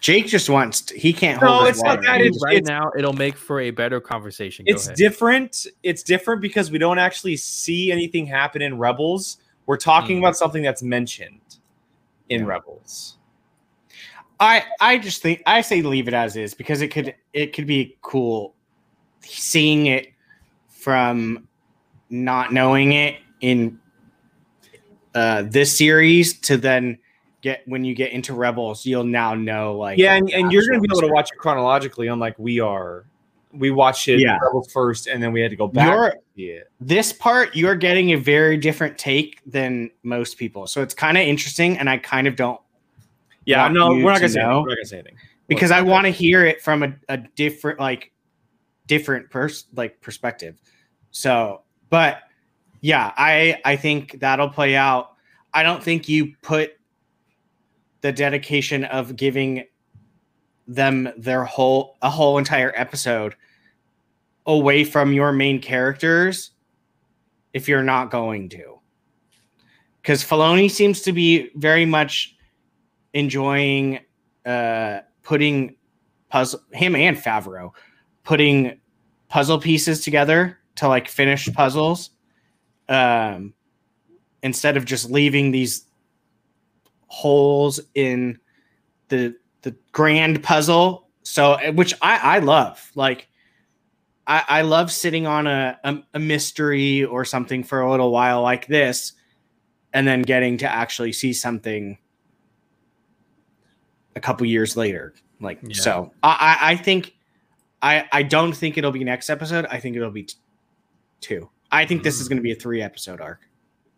[0.00, 0.80] Jake just wants.
[0.82, 1.68] To, he can't No, hold.
[1.68, 4.64] his it's not that, it's- right now it'll make for a better conversation.
[4.64, 4.96] Go it's ahead.
[4.96, 5.66] different.
[5.82, 9.36] It's different because we don't actually see anything happen in Rebels.
[9.70, 10.24] We're talking Hmm.
[10.24, 11.58] about something that's mentioned
[12.28, 12.48] in Yeah.
[12.48, 13.18] Rebels.
[14.40, 17.68] I I just think I say leave it as is because it could it could
[17.68, 18.56] be cool
[19.20, 20.08] seeing it
[20.66, 21.46] from
[22.08, 23.78] not knowing it in
[25.14, 26.98] uh this series to then
[27.40, 30.80] get when you get into Rebels, you'll now know like Yeah, and, and you're going
[30.82, 33.04] to be able to watch it chronologically, unlike we are.
[33.52, 34.38] We watched it Yeah.
[34.72, 35.86] First, and then we had to go back.
[35.88, 36.70] You're- to see it.
[36.80, 40.66] this part you're getting a very different take than most people.
[40.66, 42.60] So it's kind of interesting and I kind of don't
[43.44, 44.62] Yeah, no, we're not going to say know.
[44.62, 45.16] We're not to say anything.
[45.48, 48.12] because I want to hear it from a, a different like
[48.86, 50.60] different pers like perspective.
[51.10, 52.18] So, but
[52.80, 55.12] yeah, I I think that'll play out.
[55.52, 56.72] I don't think you put
[58.02, 59.64] the dedication of giving
[60.66, 63.34] them their whole a whole entire episode
[64.46, 66.52] away from your main characters
[67.52, 68.78] if you're not going to.
[70.00, 72.36] Because Filoni seems to be very much
[73.12, 74.00] enjoying
[74.46, 75.74] uh putting
[76.28, 77.72] puzzle him and Favreau
[78.22, 78.80] putting
[79.28, 82.10] puzzle pieces together to like finish puzzles
[82.88, 83.52] um
[84.42, 85.86] instead of just leaving these
[87.08, 88.38] holes in
[89.08, 93.28] the the grand puzzle so which I I love like
[94.26, 98.42] I I love sitting on a a, a mystery or something for a little while
[98.42, 99.12] like this
[99.92, 101.98] and then getting to actually see something
[104.16, 105.14] a couple years later.
[105.40, 105.74] Like Yeah.
[105.74, 107.14] so, I, I think
[107.82, 109.66] I I don't think it'll be next episode.
[109.70, 110.34] I think it'll be t-
[111.20, 111.48] two.
[111.72, 113.40] I think this is going to be a three episode arc.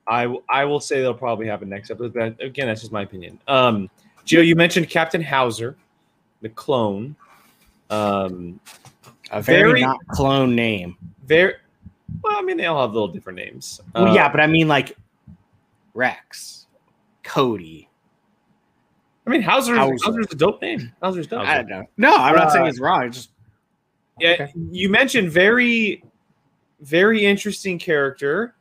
[0.07, 2.15] I w- I will say they'll probably happen next episode.
[2.15, 3.39] But again, that's just my opinion.
[3.49, 3.89] Um,
[4.25, 5.77] Joe, you mentioned Captain Howzer,
[6.41, 7.17] the clone.
[7.91, 8.61] Um,
[9.31, 10.97] A very, Very- not clone name.
[11.25, 11.55] very
[12.23, 12.37] well.
[12.39, 13.81] I mean, they all have little different names.
[13.95, 14.97] Well, Uh, yeah, but I mean like
[15.95, 16.67] Rex,
[17.23, 17.89] Cody.
[19.27, 19.97] I mean, Howzer, Howzer.
[20.05, 20.93] Howzer's a dope name.
[21.03, 21.47] Howzer's dope.
[21.47, 21.85] I don't know.
[21.97, 23.05] No, I'm not saying Uh, it's wrong.
[23.07, 23.31] It's just
[24.21, 24.53] Yeah, Okay.
[24.71, 26.05] you mentioned very,
[26.81, 28.55] very interesting character.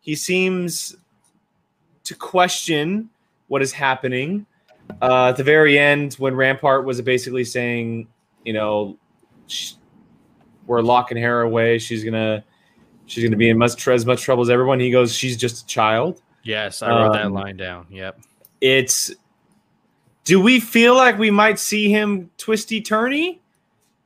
[0.00, 0.96] He seems
[2.04, 3.08] to question
[3.48, 4.46] what is happening.
[5.02, 8.08] Uh, at the very end, when Rampart was basically saying,
[8.44, 8.98] you know,
[9.46, 9.72] sh-
[10.66, 11.78] we're locking her away.
[11.78, 12.44] She's gonna,
[13.06, 14.78] she's gonna be in much as much trouble as everyone.
[14.80, 16.22] He goes, she's just a child.
[16.42, 17.86] Yes, I wrote that Um, line down.
[17.90, 18.20] Yep.
[18.60, 19.12] It's.
[20.24, 23.38] Do we feel like we might see him twisty turny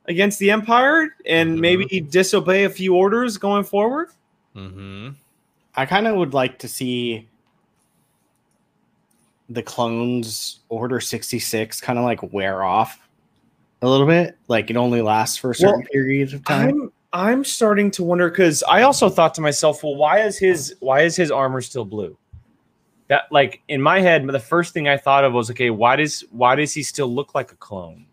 [0.05, 1.59] against the Empire and Mhm.
[1.59, 4.09] maybe disobey a few orders going forward?
[4.55, 5.09] Mm-hmm.
[5.75, 7.27] I kind of would like to see
[9.49, 12.99] the clones Order 66 kind of like wear off
[13.81, 14.37] a little bit.
[14.47, 16.69] Like it only lasts for a certain Well, period of time.
[16.69, 20.75] I'm I'm starting to wonder because I also thought to myself, well, why is his
[20.79, 22.17] why is his armor still blue?
[23.07, 26.25] That like in my head, the first thing I thought of was, okay, why does
[26.31, 28.05] why does he still look like a clone?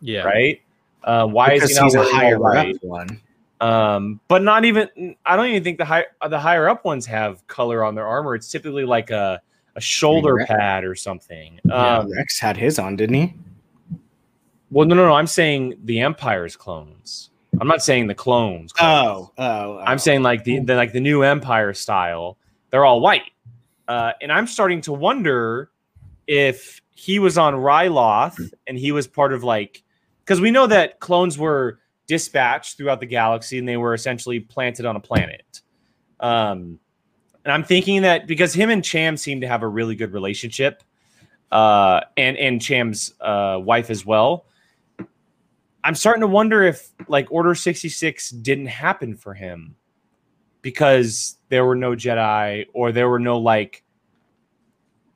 [0.00, 0.22] Yeah.
[0.22, 0.60] Right?
[1.04, 2.74] Uh, why because is he not he's a higher white?
[2.74, 3.20] up one.
[3.60, 7.46] Um, but not even I don't even think the high the higher up ones have
[7.46, 8.34] color on their armor.
[8.34, 9.40] It's typically like a
[9.76, 11.60] a shoulder pad or something.
[11.64, 11.98] Yeah.
[11.98, 13.34] Um, Rex had his on, didn't he?
[14.72, 15.12] well, no, no, no.
[15.12, 17.30] I'm saying the Empire's clones.
[17.60, 18.72] I'm not saying the clones.
[18.72, 19.28] clones.
[19.36, 22.38] Oh, oh, I'm saying like the, the like the new Empire style.
[22.70, 23.30] They're all white,
[23.86, 25.70] uh, and I'm starting to wonder
[26.26, 29.82] if he was on Ryloth and he was part of like
[30.24, 34.86] because we know that clones were dispatched throughout the galaxy and they were essentially planted
[34.86, 35.60] on a planet.
[36.20, 36.78] Um,
[37.44, 40.82] and I'm thinking that because him and Cham seem to have a really good relationship,
[41.50, 44.46] uh, and and Cham's uh, wife as well.
[45.84, 49.74] I'm starting to wonder if like Order 66 didn't happen for him
[50.62, 53.82] because there were no Jedi or there were no like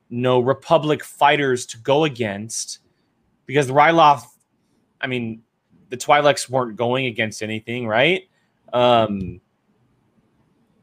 [0.09, 2.79] no Republic fighters to go against
[3.45, 4.25] because Ryloth,
[4.99, 5.43] I mean,
[5.89, 8.23] the Twi'leks weren't going against anything, right?
[8.73, 9.39] Um,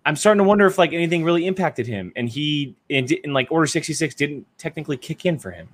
[0.07, 3.51] I'm starting to wonder if like anything really impacted him, and he and, and like
[3.51, 5.69] Order 66 didn't technically kick in for him.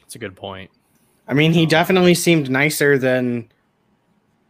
[0.00, 0.70] That's a good point.
[1.26, 3.50] I mean, he um, definitely seemed nicer than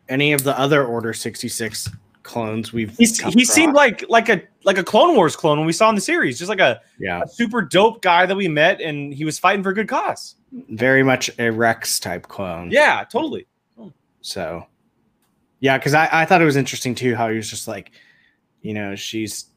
[0.09, 1.89] any of the other Order 66
[2.25, 2.97] clones we've.
[2.97, 5.89] He's, come he seemed like like a like a Clone Wars clone when we saw
[5.89, 9.15] in the series, just like a, yeah, a super dope guy that we met, and
[9.15, 10.35] he was fighting for a good cause.
[10.71, 12.71] very much a Rex type clone.
[12.71, 13.47] Yeah, totally.
[14.23, 14.67] So,
[15.61, 17.93] yeah, because I, I thought it was interesting too how he was just like,
[18.65, 19.51] you know, she's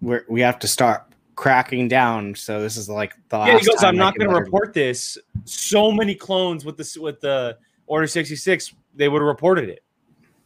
[0.00, 1.02] we're, we have to start
[1.34, 2.34] cracking down.
[2.36, 4.72] So this is like the Yeah, he goes, I'm not going to let her-" report
[4.72, 7.58] this so many clones with this with the
[7.88, 9.82] Order 66, they would have reported it.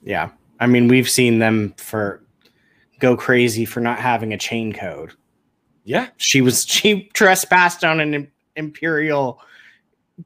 [0.03, 0.31] Yeah.
[0.61, 2.25] I mean, we've seen them for
[3.01, 5.13] go crazy for not having a chain code.
[5.85, 6.09] Yeah.
[6.17, 9.41] She was she trespassed on an imperial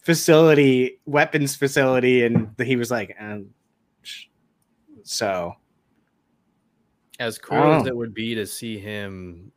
[0.03, 3.47] facility, weapons facility, and he was like, um,
[4.03, 4.27] sh-
[5.03, 5.57] so
[7.18, 7.87] As cool as Oh.
[7.87, 9.52] it would be to see him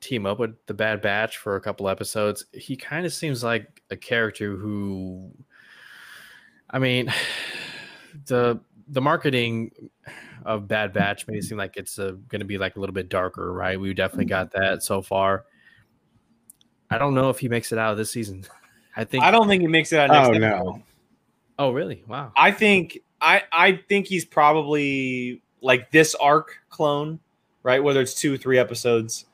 [0.00, 3.82] team up with the Bad Batch for a couple episodes, he kind of seems like
[3.90, 5.30] a character who,
[6.70, 7.12] I mean,
[8.26, 9.70] the the marketing
[10.44, 12.94] of Bad Batch made it seem like it's uh, going to be like a little
[12.94, 13.78] bit darker, right?
[13.78, 15.44] We definitely got that so far.
[16.90, 18.44] I don't know if he makes it out of this season.
[18.96, 19.22] I think.
[19.22, 20.40] I don't think he makes it out next oh episode.
[20.40, 20.82] no.
[21.58, 22.02] Oh, really?
[22.08, 22.32] Wow.
[22.36, 27.18] I think I I think he's probably like this arc clone,
[27.62, 27.82] right?
[27.82, 29.26] Whether it's two, or three episodes.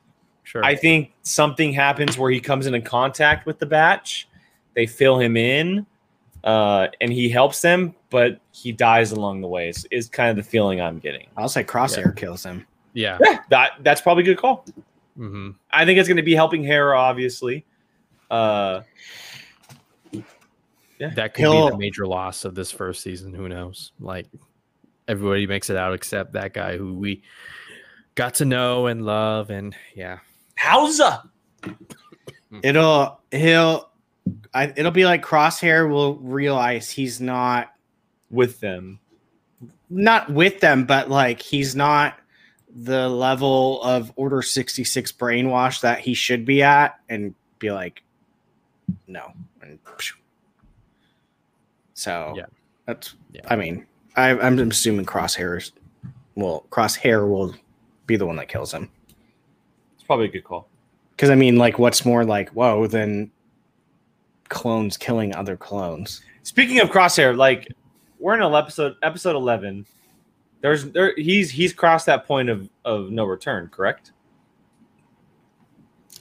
[0.44, 0.64] Sure.
[0.64, 4.28] I think something happens where he comes into contact with the batch,
[4.74, 5.84] they fill him in,
[6.44, 9.68] uh, and he helps them, but he dies along the way.
[9.70, 11.26] Is, is kind of the feeling I'm getting.
[11.36, 12.64] I'll say Crosshair kills him.
[12.92, 13.18] yeah.
[13.24, 14.64] Yeah, that that's probably a good call.
[15.16, 17.64] hmm I think it's going to be helping Hera, obviously.
[18.30, 18.82] Uh,
[20.98, 23.34] That could be He'll- the major loss of this first season.
[23.34, 23.92] Who knows?
[24.00, 24.26] Like
[25.08, 27.22] everybody makes it out except that guy who we
[28.14, 30.18] got to know and love, and yeah,
[30.56, 31.20] Howzer.
[32.62, 33.90] It'll he'll
[34.54, 37.72] I, it'll be like Crosshair will realize he's not
[38.30, 38.98] with them.
[39.90, 42.18] not with them, but like he's not
[42.74, 48.02] the level of Order 66 brainwash that he should be at and be like,
[49.06, 49.32] no.
[49.62, 49.78] And
[51.94, 52.46] so Yeah.
[52.86, 53.42] that's, Yeah.
[53.48, 53.86] I mean,
[54.16, 55.72] I, I'm assuming Crosshairs
[56.34, 57.54] will, Crosshair will
[58.06, 58.90] be the one that kills him.
[59.94, 60.68] It's probably a good call.
[61.10, 63.30] Because I mean, like, what's more like, whoa, than
[64.48, 66.22] clones killing other clones?
[66.42, 67.68] Speaking of Crosshair, like
[68.18, 69.86] we're in episode episode eleven.
[70.60, 74.12] There's there he's he's crossed that point of of no return, correct?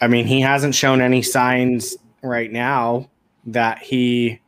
[0.01, 3.09] I mean, he hasn't shown any signs right now
[3.45, 4.41] that he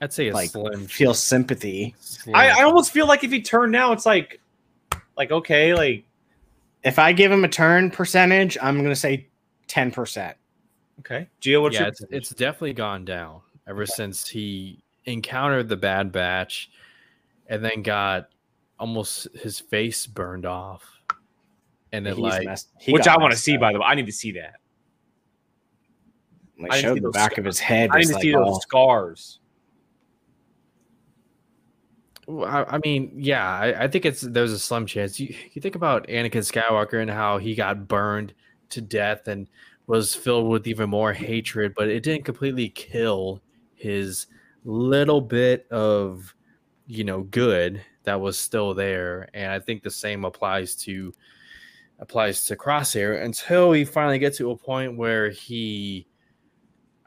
[0.00, 0.86] I'd say a like slim.
[0.86, 1.94] feels sympathy.
[2.00, 4.40] slim- I, I almost feel like if he turned now, it's like
[5.16, 6.04] like okay, like
[6.84, 9.26] If I give him a turn percentage, I'm gonna say
[9.66, 10.36] ten percent.
[11.00, 11.28] okay.
[11.40, 16.12] Gio, what's yeah, your it's, it's definitely gone down ever since he encountered the Bad
[16.12, 16.70] Batch,
[17.48, 18.28] and then got
[18.78, 20.84] almost his face burned off,
[21.92, 22.46] and then like
[22.88, 23.86] which I want to see by the way.
[23.86, 24.56] I need to see that.
[26.60, 27.38] Like I showed see the back scars.
[27.38, 27.90] of his head.
[27.92, 29.40] I need to like see those all- scars.
[32.28, 35.20] I, mean, yeah, I, I think it's there's a slim chance.
[35.20, 38.34] You you think about Anakin Skywalker and how he got burned
[38.70, 39.48] to death and
[39.86, 43.40] was filled with even more hatred, but it didn't completely kill
[43.74, 44.26] his
[44.64, 46.34] little bit of
[46.88, 49.28] you know good that was still there.
[49.32, 51.14] And I think the same applies to
[52.00, 56.06] applies to Crosshair until he finally gets to a point where he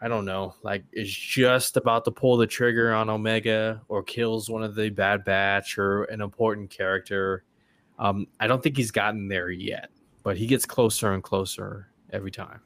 [0.02, 4.50] I don't know, like is just about to pull the trigger on Omega or kills
[4.50, 7.44] one of the Bad Batch or an important character.
[7.98, 9.90] Um, I don't think he's gotten there yet,
[10.24, 12.62] but he gets closer and closer every time.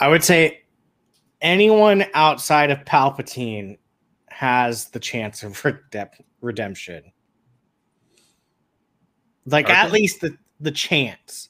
[0.00, 0.62] I would say
[1.40, 3.78] anyone outside of Palpatine
[4.28, 7.12] has the chance of redep- redemption.
[9.46, 11.48] Like at least the the chance.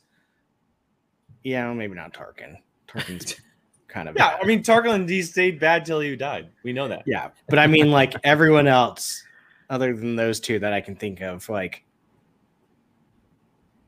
[1.42, 2.56] Yeah, maybe not Tarkin.
[2.86, 3.36] Tarkin's
[3.88, 4.40] kind of Yeah, bad.
[4.42, 6.48] I mean Tarkin he stayed bad till he died.
[6.62, 7.02] We know that.
[7.06, 9.22] Yeah, but I mean, like everyone else,
[9.70, 11.84] other than those two that I can think of, like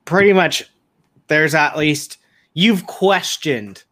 [0.05, 0.71] pretty much,
[1.29, 2.19] there's at least
[2.55, 3.85] you've questioned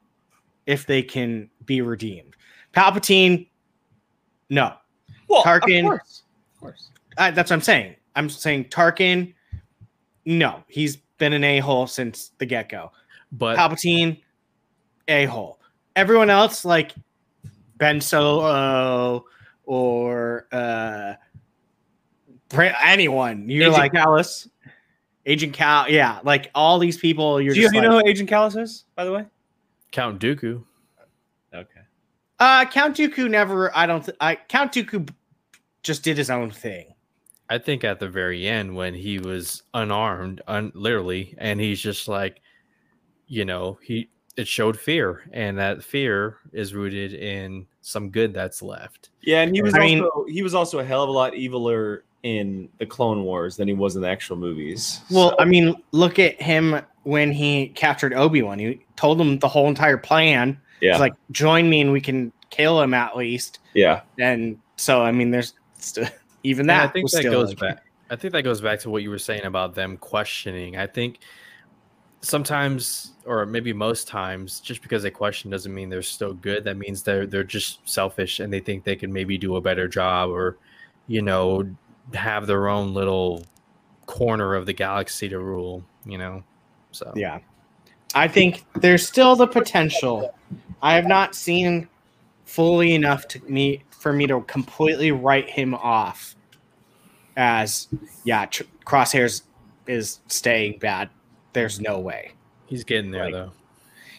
[0.66, 2.34] if they can be redeemed.
[2.74, 3.48] Palpatine,
[4.50, 4.74] no,
[5.28, 6.22] Well, Tarkin- of course.
[6.54, 6.90] Of course.
[7.16, 7.94] Uh, that's what I'm saying.
[8.16, 9.32] I'm saying Tarkin,
[10.24, 12.92] no, he's been an a hole since the get go.
[13.32, 14.20] But Palpatine,
[15.08, 15.57] a hole.
[15.98, 16.94] Everyone else, like
[17.76, 19.24] Ben Solo
[19.64, 21.14] or uh,
[22.84, 24.48] anyone, you're Agent like Kallus.
[25.26, 25.90] Agent Cal.
[25.90, 27.40] Yeah, like all these people.
[27.40, 29.26] You're Do you, just you like, know who Agent Kallus is, by the way?
[29.90, 30.62] Count Dooku,
[31.52, 31.80] Okay.
[32.38, 33.76] uh, Count Dooku never.
[33.76, 34.04] I don't.
[34.04, 35.10] Th- I Count Dooku
[35.82, 36.94] just did his own thing.
[37.50, 42.06] I think at the very end when he was unarmed, un- literally, and he's just
[42.06, 42.40] like,
[43.26, 48.62] you know, he it showed fear, and that fear is rooted in some good that's
[48.62, 49.10] left.
[49.22, 49.86] Yeah, and he was I also
[50.26, 53.68] mean- he was also a hell of a lot eviler in the Clone Wars than
[53.68, 55.00] he was in the actual movies.
[55.10, 58.58] Well, So- I mean, look at him when he captured Obi Wan.
[58.58, 60.60] He told him the whole entire plan.
[60.80, 65.02] yeah, He's like, "Join me, and we can kill him at least." yeah, And so,
[65.02, 66.10] I mean, there's st-
[66.44, 66.88] even And that.
[66.90, 67.84] I think was that still goes like- back.
[68.10, 70.76] I think that goes back to what you were saying about them questioning.
[70.78, 71.18] I think
[72.20, 76.64] sometimes, or maybe most times, just because they question doesn't mean they're still good.
[76.64, 79.88] That means they're they're just selfish and they think they can maybe do a better
[79.88, 80.56] job, or
[81.06, 81.68] you know,
[82.14, 83.44] have their own little
[84.06, 85.84] corner of the galaxy to rule.
[86.04, 86.42] You know,
[86.92, 87.40] so Yeah.
[88.14, 90.34] I think there's still the potential.
[90.80, 91.88] I have not seen
[92.46, 96.34] fully enough to me for me to completely write him off
[97.36, 97.88] as
[98.24, 99.42] yeah, tr- crosshairs
[99.86, 101.10] is staying bad.
[101.58, 102.32] There's no way.
[102.66, 103.52] he's getting there Like- though.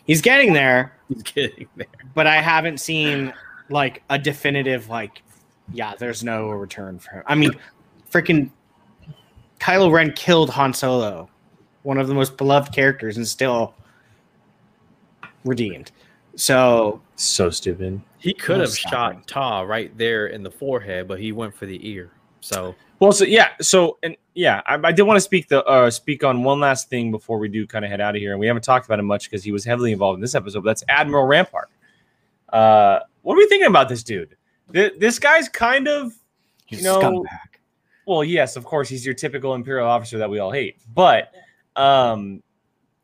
[0.05, 1.85] He's getting there, He's getting there.
[2.15, 3.31] but I haven't seen
[3.69, 5.21] like a definitive like
[5.71, 7.23] yeah, there's no return for him.
[7.27, 7.51] I mean,
[8.11, 8.49] freaking
[9.59, 11.29] Kylo Ren killed Han Solo,
[11.83, 13.75] one of the most beloved characters, and still
[15.45, 15.91] redeemed.
[16.35, 18.01] So so stupid.
[18.17, 19.27] He could have shot it.
[19.27, 22.09] Taa right there in the forehead, but he went for the ear.
[22.41, 25.89] So Well, so yeah, so and yeah, I, I did want to speak the uh,
[25.91, 28.39] speak on one last thing before we do kind of head out of here, and
[28.39, 30.61] we haven't talked about him much because he was heavily involved in this episode.
[30.63, 31.69] But that's Admiral Rampart.
[32.49, 34.35] Uh, what are we thinking about this dude?
[34.73, 36.13] Th- this guy's kind of
[36.69, 37.25] You a know- scumbag.
[38.05, 40.77] well, yes, of course, he's your typical imperial officer that we all hate.
[40.93, 41.33] But
[41.75, 42.41] um,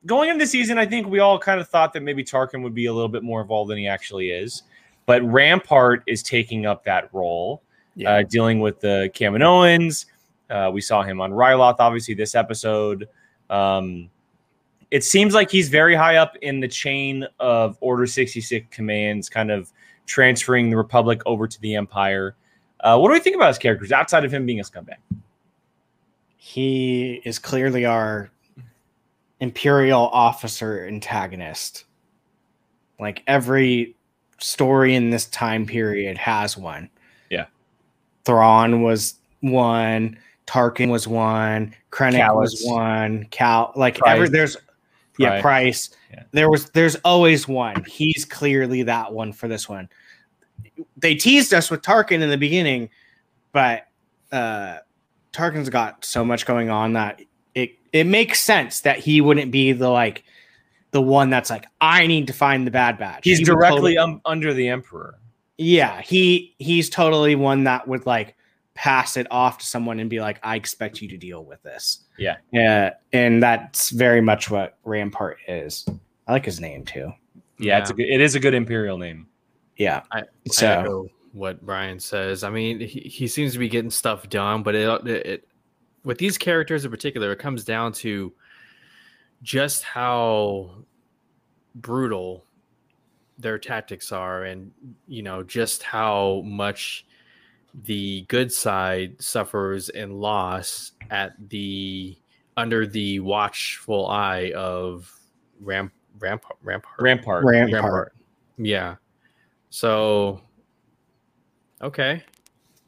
[0.05, 2.73] going into the season, I think we all kind of thought that maybe Tarkin would
[2.73, 4.63] be a little bit more involved than he actually is.
[5.05, 7.61] But Rampart is taking up that role,
[8.05, 10.05] uh, dealing with the Kaminoans.
[10.49, 13.07] Uh, we saw him on Ryloth, obviously, this episode.
[13.49, 14.09] Um,
[14.91, 19.51] it seems like he's very high up in the chain of Order 66 commands, kind
[19.51, 19.71] of
[20.05, 22.35] transferring the Republic over to the Empire.
[22.81, 24.97] Uh, what do we think about his characters outside of him being a scumbag?
[26.45, 28.29] he is clearly our
[29.39, 31.85] imperial officer antagonist.
[32.99, 33.95] Like every
[34.37, 36.91] story in this time period has one.
[38.25, 40.17] Thrawn was one,
[40.47, 44.15] Tarkin was one, Krennic was one, Cal like Price.
[44.15, 44.57] every there's
[45.17, 45.41] yeah, Price.
[45.41, 45.89] Price.
[46.11, 46.23] Yeah.
[46.31, 47.83] There was there's always one.
[47.85, 49.87] He's clearly that one for this one.
[50.97, 52.89] They teased us with Tarkin in the beginning,
[53.53, 53.87] but
[54.31, 54.79] uh
[55.31, 57.21] Tarkin's got so much going on that
[57.53, 60.23] it it makes sense that he wouldn't be the like
[60.91, 63.21] the one that's like I need to find the bad batch.
[63.23, 65.15] He's He directly totally- um, under the Emperor.
[65.57, 68.35] Yeah, he he's totally one that would like
[68.73, 72.05] pass it off to someone and be like, I expect you to deal with this.
[72.17, 72.35] Yeah.
[72.51, 72.91] Yeah.
[73.13, 75.85] And that's very much what Rampart is.
[76.27, 77.11] I like his name too.
[77.57, 79.27] Yeah, it's a good, it is a good Imperial name.
[79.77, 80.01] Yeah.
[80.11, 82.43] I- so I echo what Brian says.
[82.43, 85.47] I mean, he, he seems to be getting stuff done, but it, it, it
[86.03, 88.33] with these characters in particular, it comes down to
[89.41, 90.83] just how
[91.75, 92.45] brutal
[93.37, 94.71] their tactics are, and
[95.07, 97.05] you know just how much
[97.83, 102.17] the good side suffers and loss at the
[102.57, 105.11] under the watchful eye of
[105.59, 107.43] Ramp Rampart Rampart Rampart.
[107.45, 108.15] Rampart.
[108.57, 108.95] yeah.
[109.69, 110.41] So,
[111.81, 112.23] okay,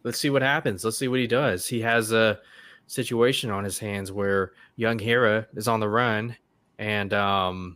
[0.03, 0.85] let's see what happens.
[0.85, 1.67] Let's see what he does.
[1.67, 2.39] He has a
[2.85, 6.37] situation on his hands where young Hera is on the run,
[6.79, 7.75] and um,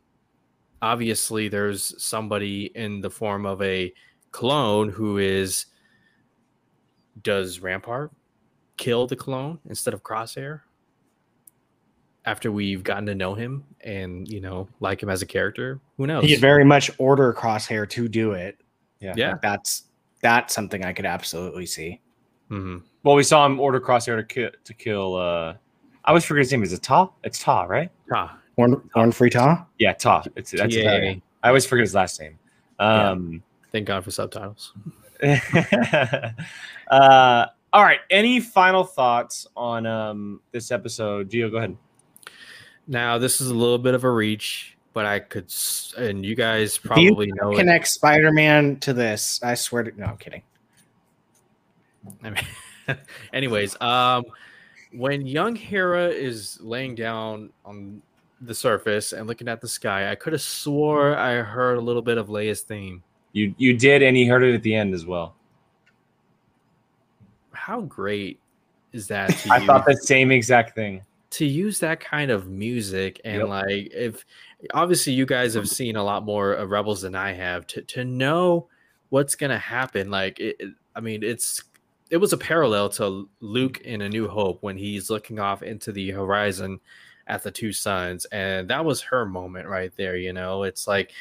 [0.82, 3.94] obviously there's somebody in the form of a
[4.32, 5.66] clone who is.
[7.24, 8.12] Does Rampart
[8.78, 10.62] kill the clone instead of Crosshair?
[12.26, 16.08] After we've gotten to know him and you know like him as a character, who
[16.08, 16.24] knows?
[16.24, 18.60] He could very much order Crosshair to do it.
[19.00, 19.14] Yeah.
[19.18, 19.32] yeah.
[19.32, 19.84] Like, that's
[20.22, 22.00] that's something I could absolutely see.
[22.50, 24.50] hmm Well, we saw him order Crosshair to kill.
[24.64, 25.56] To kill uh,
[26.04, 26.64] I always forget his name.
[26.64, 27.10] Is it Taa?
[27.24, 27.90] It's Taa, right?
[28.14, 29.66] Ah, Orn Orn Free Taa?
[29.80, 30.24] Yeah, Taa.
[30.36, 30.98] It's that's his Taa.
[30.98, 31.22] name.
[31.44, 32.38] I always forget his last name.
[32.80, 34.74] Um, Thank God for subtitles.
[35.24, 38.00] uh, all right.
[38.10, 41.30] Any final thoughts on um, this episode?
[41.30, 41.78] Gio, go ahead.
[42.88, 45.54] Now, this is a little bit of a reach, but I could,
[45.98, 47.56] and you guys Do you probably know.
[47.56, 49.42] Connect Spider Man to this.
[49.42, 50.42] I swear to no, I'm kidding.
[52.24, 52.44] I mean,
[53.34, 54.26] anyways, um,
[54.92, 58.02] when young Hera is laying down on
[58.42, 61.18] the surface and looking at the sky, I could have swore mm.
[61.18, 63.04] I heard a little bit of Leia's theme.
[63.34, 65.36] You you did, and he heard it at the end as well.
[67.52, 68.40] How great
[68.94, 71.02] is that to I use, thought the same exact thing.
[71.32, 73.48] to use that kind of music and Yep.
[73.48, 74.26] like if
[74.74, 78.04] obviously you guys have seen a lot more of Rebels than I have to to
[78.04, 78.68] know
[79.10, 80.58] what's gonna happen like it-
[80.96, 81.64] I mean it's
[82.10, 85.94] it was a parallel to Luke in A New Hope when he's looking off into
[85.94, 86.82] the horizon
[87.32, 88.26] at the two suns.
[88.26, 90.18] and that was her moment right there.
[90.18, 91.12] You know, it's like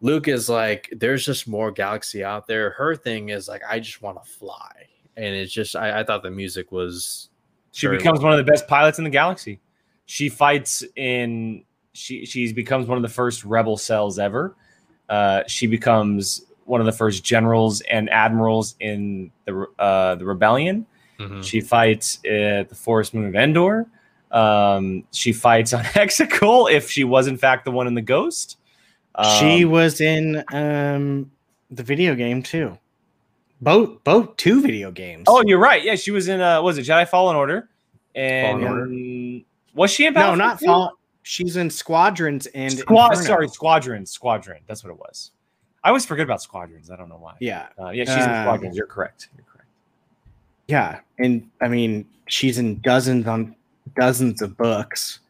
[0.00, 2.70] Luke is like, there's just more galaxy out there.
[2.70, 4.72] Her thing is like, I just want to fly,
[5.16, 7.28] and it's just, I, I thought the music was.
[7.72, 9.60] She becomes one of the best pilots in the galaxy.
[10.06, 11.64] She fights in.
[11.92, 14.56] She she becomes one of the first rebel cells ever.
[15.08, 20.86] Uh, she becomes one of the first generals and admirals in the uh, the rebellion.
[21.18, 21.44] Mhm.
[21.44, 23.86] She fights at the forest moon of Endor.
[24.30, 28.58] Um, she fights on Exegol if she was in fact the one in the Ghost.
[29.38, 31.30] she Um, was in um
[31.70, 32.78] the video game too.
[33.60, 35.24] Both both two video games.
[35.26, 35.82] Oh, you're right.
[35.84, 36.40] Yeah, she was in.
[36.40, 37.68] Uh, was it Jedi Fallen Order?
[38.14, 40.14] And Fallen was she in?
[40.14, 40.66] no, not two?
[40.66, 40.92] Fall.
[41.22, 43.10] She's in Squadrons and Squad.
[43.12, 43.26] Inferno.
[43.26, 44.06] Sorry, Squadron.
[44.06, 44.62] Squadron.
[44.66, 45.32] That's what it was.
[45.84, 46.90] I always forget about Squadrons.
[46.90, 47.34] I don't know why.
[47.40, 48.76] Yeah, Uh, yeah, she's in Um, Squadrons.
[48.76, 49.28] You're correct.
[49.36, 49.68] You're correct.
[50.68, 53.54] yeah, and I mean she's in dozens on
[54.00, 55.20] dozens of books.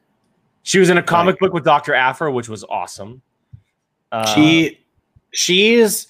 [0.62, 3.22] She was in a comic book with Doctor Aphra, which was awesome.
[4.12, 4.80] Uh, she
[5.32, 6.08] she is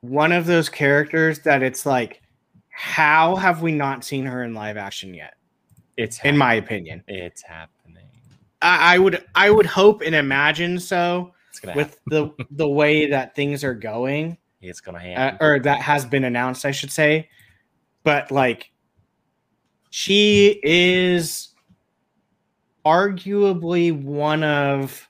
[0.00, 2.22] one of those characters that it's like,
[2.70, 5.34] how have we not seen her in live action yet?
[5.96, 8.04] it's In my opinion, it's happening.
[8.62, 13.06] I, I would I would hope and imagine so It's gonna with the the way
[13.10, 14.36] that things are going.
[14.60, 15.38] It's gonna uh, happen.
[15.40, 17.28] or that has been announced, I should say.
[18.04, 18.70] But like,
[19.90, 21.48] she is
[22.86, 25.08] arguably one of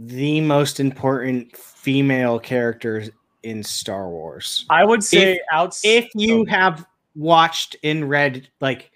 [0.00, 3.08] the most important female characters
[3.44, 4.66] in Star Wars.
[4.68, 6.84] I would say if- outs- If you have
[7.14, 8.90] watched and read like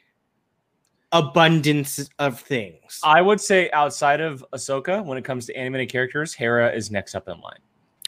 [1.12, 6.34] abundance of things, I would say outside of Ahsoka, when it comes to animated characters,
[6.34, 7.59] Hera is next up in line.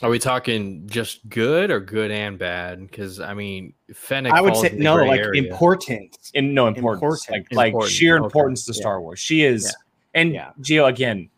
[0.00, 2.80] Are we talking just good or good and bad?
[2.80, 4.32] Because I mean, Fennec.
[4.32, 5.42] I would falls say in no, like area.
[5.42, 6.30] importance.
[6.34, 7.30] In no importance, Important.
[7.50, 8.24] like like Important, sheer okay.
[8.24, 8.80] importance to Yeah.
[8.80, 9.18] Star Wars.
[9.18, 10.20] She is, Yeah.
[10.20, 10.50] and Yeah.
[10.60, 11.30] Geo again.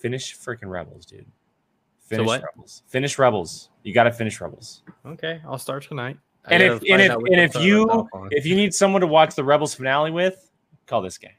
[0.00, 1.26] Finish freaking Rebels, dude.
[2.06, 2.42] Finish what?
[2.42, 2.82] Rebels.
[2.86, 3.70] Finish Rebels.
[3.82, 4.82] You got to finish Rebels.
[5.04, 6.18] Okay, I'll start tonight.
[6.44, 8.28] I And if and if and if you I'm up on.
[8.32, 10.50] if you need someone to watch the Rebels finale with,
[10.86, 11.34] call this guy.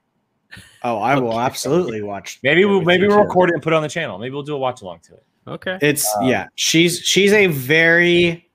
[0.84, 2.40] Oh, I will absolutely watch.
[2.44, 4.18] Maybe we'll maybe we'll record it and put it on the channel.
[4.18, 5.24] Maybe we'll do a watch along to it.
[5.48, 8.50] Okay, It's Um, yeah, she's she's a very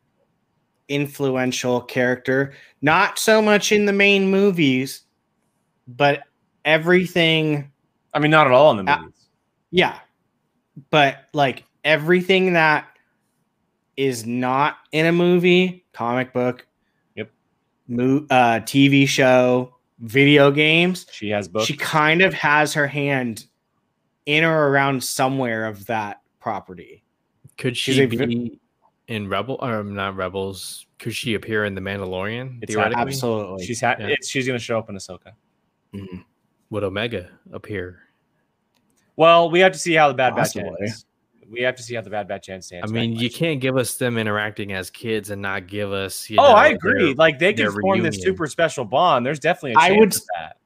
[0.88, 2.54] influential character.
[2.82, 5.02] Not so much in the main movies,
[5.86, 6.22] but
[6.64, 7.70] everything.
[8.14, 9.26] I mean, not at all in the Uh, movies.
[9.70, 9.98] Yeah,
[10.90, 12.86] but like everything that
[13.96, 16.66] is not in a movie, comic book,
[17.16, 17.30] Yep.
[17.88, 21.04] mo- uh, TV show, video games.
[21.10, 21.66] She has books.
[21.66, 23.44] She kind of has her hand
[24.24, 27.04] in or around somewhere of that property.
[27.58, 28.58] could she be vi-
[29.08, 30.86] in Rebel or not Rebels?
[30.98, 32.58] Could she appear in the Mandalorian?
[32.62, 33.66] It's theoretically, Absolutely.
[33.66, 34.08] she's ha- Yeah.
[34.08, 35.32] it's, she's going to show up in Ahsoka.
[35.94, 36.24] Mhm.
[36.70, 38.00] would Omega appear?
[39.16, 40.70] Well, we have to see how the Bad Batch Possibly.
[40.82, 41.06] ends.
[41.50, 42.68] We have to see how the Bad Batch ends.
[42.68, 46.28] to I mean, you can't give us them interacting as kids and not give us.
[46.28, 47.06] You Oh, know, I agree.
[47.06, 49.24] their- Like they can their form this super special bond.
[49.24, 50.56] There's definitely a I chance would- of that.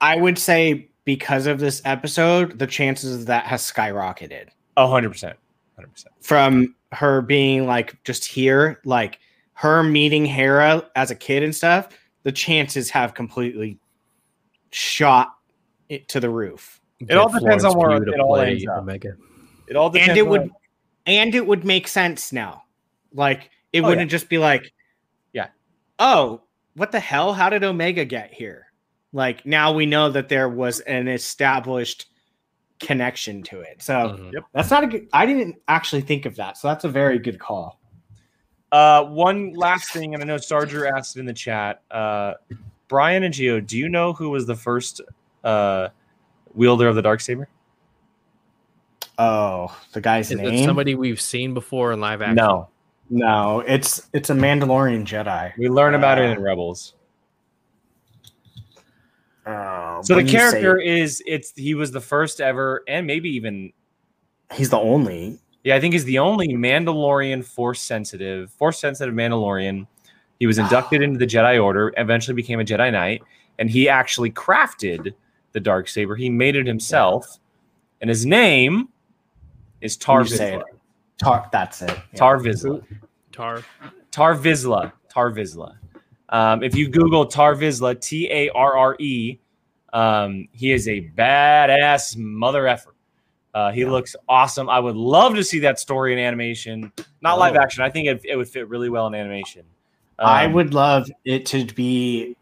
[0.00, 5.38] I would say because of this episode, the chances of that has skyrocketed 100 percent,
[5.76, 6.14] hundred percent.
[6.20, 9.18] from her being like just here, like
[9.54, 11.88] her meeting Hera as a kid and stuff.
[12.24, 13.78] The chances have completely
[14.70, 15.34] shot
[15.88, 18.78] it to the roof, It all depends on where it all ends up.
[18.78, 19.14] Omega.
[19.68, 20.10] It all depends.
[20.10, 20.50] and it on- would,
[21.06, 22.62] and it would make sense now.
[23.12, 24.72] Like it Oh, wouldn't just be like,
[25.32, 25.48] Yeah.
[25.98, 26.42] oh,
[26.74, 27.34] what the hell?
[27.34, 28.66] How did Omega get here?
[29.12, 32.06] Like now we know that there was an established
[32.82, 33.80] connection to it.
[33.82, 33.92] So.
[33.94, 34.32] Mhm.
[34.52, 35.08] That's not a good.
[35.12, 37.80] I didn't actually think of that, so that's a very good call.
[38.70, 41.82] Uh, one last thing, and I know Sarger asked in the chat.
[41.90, 42.34] Uh,
[42.88, 45.00] Brian and Geo, do you know who was the first
[45.44, 45.88] uh,
[46.54, 47.48] wielder of the dark saber?
[49.18, 50.64] Oh, the guy's Is name?
[50.64, 52.36] somebody we've seen before in live action?
[52.36, 52.68] No,
[53.10, 55.52] no, it's it's a Mandalorian Jedi.
[55.58, 56.94] we learn about it Uh, in Rebels.
[59.46, 62.84] Oh, So the when you say character it, is it's he was the first ever,
[62.86, 63.72] and maybe even
[64.52, 65.38] he's the only.
[65.64, 69.86] yeah, I think he's the only Mandalorian force sensitive, force sensitive Mandalorian.
[70.38, 73.22] He was inducted into the Jedi Order, eventually became a Jedi Knight,
[73.58, 75.12] and he actually crafted
[75.52, 76.14] the dark saber.
[76.16, 77.38] He made it himself,
[78.00, 78.88] and his name
[79.80, 80.62] is Tarre Vizsla.
[81.18, 81.90] Tarre, that's it.
[81.90, 81.96] Yeah.
[82.14, 82.82] Tarre Vizsla.
[83.32, 83.62] Tarre.
[84.12, 84.92] Tarre Vizsla.
[85.08, 85.76] Tarre Vizsla.
[86.32, 89.38] Um, if you Google Tarre Vizsla, T A R R E,
[89.92, 92.94] um, he is a badass mother effer.
[93.54, 94.70] Uh, he looks awesome.
[94.70, 97.60] I would love to see that story in animation, not live Oh.
[97.60, 97.84] action.
[97.84, 99.64] I think it, it would fit really well in animation.
[100.18, 102.34] I Um, would love it to be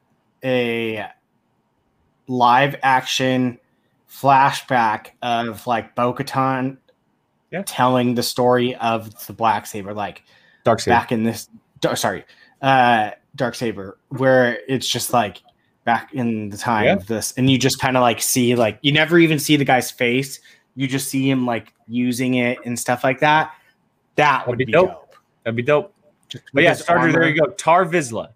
[0.45, 1.09] a
[2.29, 3.59] live action
[4.09, 6.79] flashback of like Bo Katan
[7.51, 7.63] Yeah.
[7.67, 10.23] telling the story of the Black Saber, like
[10.65, 10.95] Dark Saber.
[10.95, 11.49] back in this
[11.97, 12.25] sorry,
[12.63, 15.43] uh Dark Saber, where it's just like
[15.85, 16.93] back in the time Yeah.
[16.95, 19.65] of this, and you just kind of like see like you never even see the
[19.65, 20.41] guy's face,
[20.75, 23.53] you just see him like using it and stuff like that.
[24.17, 24.89] That would be be dope.
[24.91, 25.15] dope.
[25.45, 25.95] That'd be dope.
[26.29, 27.47] Just But yeah, his Starter, there you go.
[27.53, 28.31] Tarre Vizsla.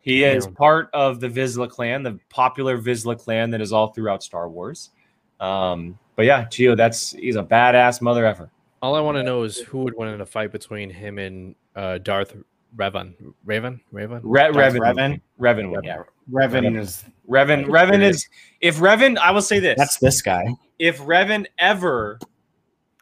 [0.00, 4.22] He is part of the Vizsla clan, the popular Vizsla clan that is all throughout
[4.22, 4.90] Star Wars.
[5.38, 8.50] Um, but yeah, Geo, that's he's a badass mother effer.
[8.82, 11.54] All I want to know is who would win in a fight between him and
[11.76, 12.34] uh, Darth
[12.76, 13.14] Revan.
[13.44, 13.80] Raven?
[13.90, 14.20] Raven?
[14.22, 15.20] Re- Darth Revan, Revan?
[15.38, 15.84] Revan.
[15.84, 16.78] Yeah, Revan Revan.
[16.78, 18.28] is Revan, Revan is
[18.60, 19.18] if Revan.
[19.18, 20.54] I will say this: that's this guy.
[20.78, 22.18] if Revan ever,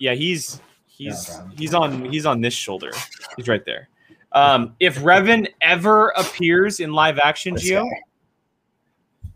[0.00, 2.90] yeah, he's he's Yeah, he's on he's on this shoulder.
[3.36, 3.88] He's right there.
[4.32, 9.30] Um, if Revan ever appears in live action, This Geo, guy.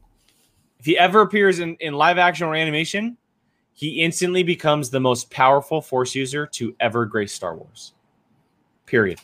[0.78, 3.16] if he ever appears in, in live action or animation,
[3.72, 7.92] he instantly becomes the most powerful force user to ever grace Star Wars.
[8.86, 9.18] Period.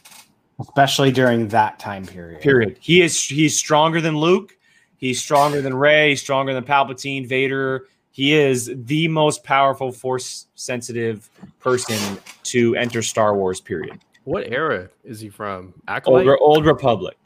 [0.61, 2.41] Especially during that time period.
[2.41, 2.77] Period.
[2.81, 4.57] He is he's stronger than Luke.
[4.97, 6.11] He's stronger than Rey.
[6.11, 7.87] He's stronger than Palpatine, Vader.
[8.13, 13.61] He is the most powerful force sensitive person to enter Star Wars.
[13.61, 13.99] Period.
[14.25, 15.73] What era is he from?
[15.89, 16.27] Acolyte?
[16.27, 17.17] Old, Old Republic.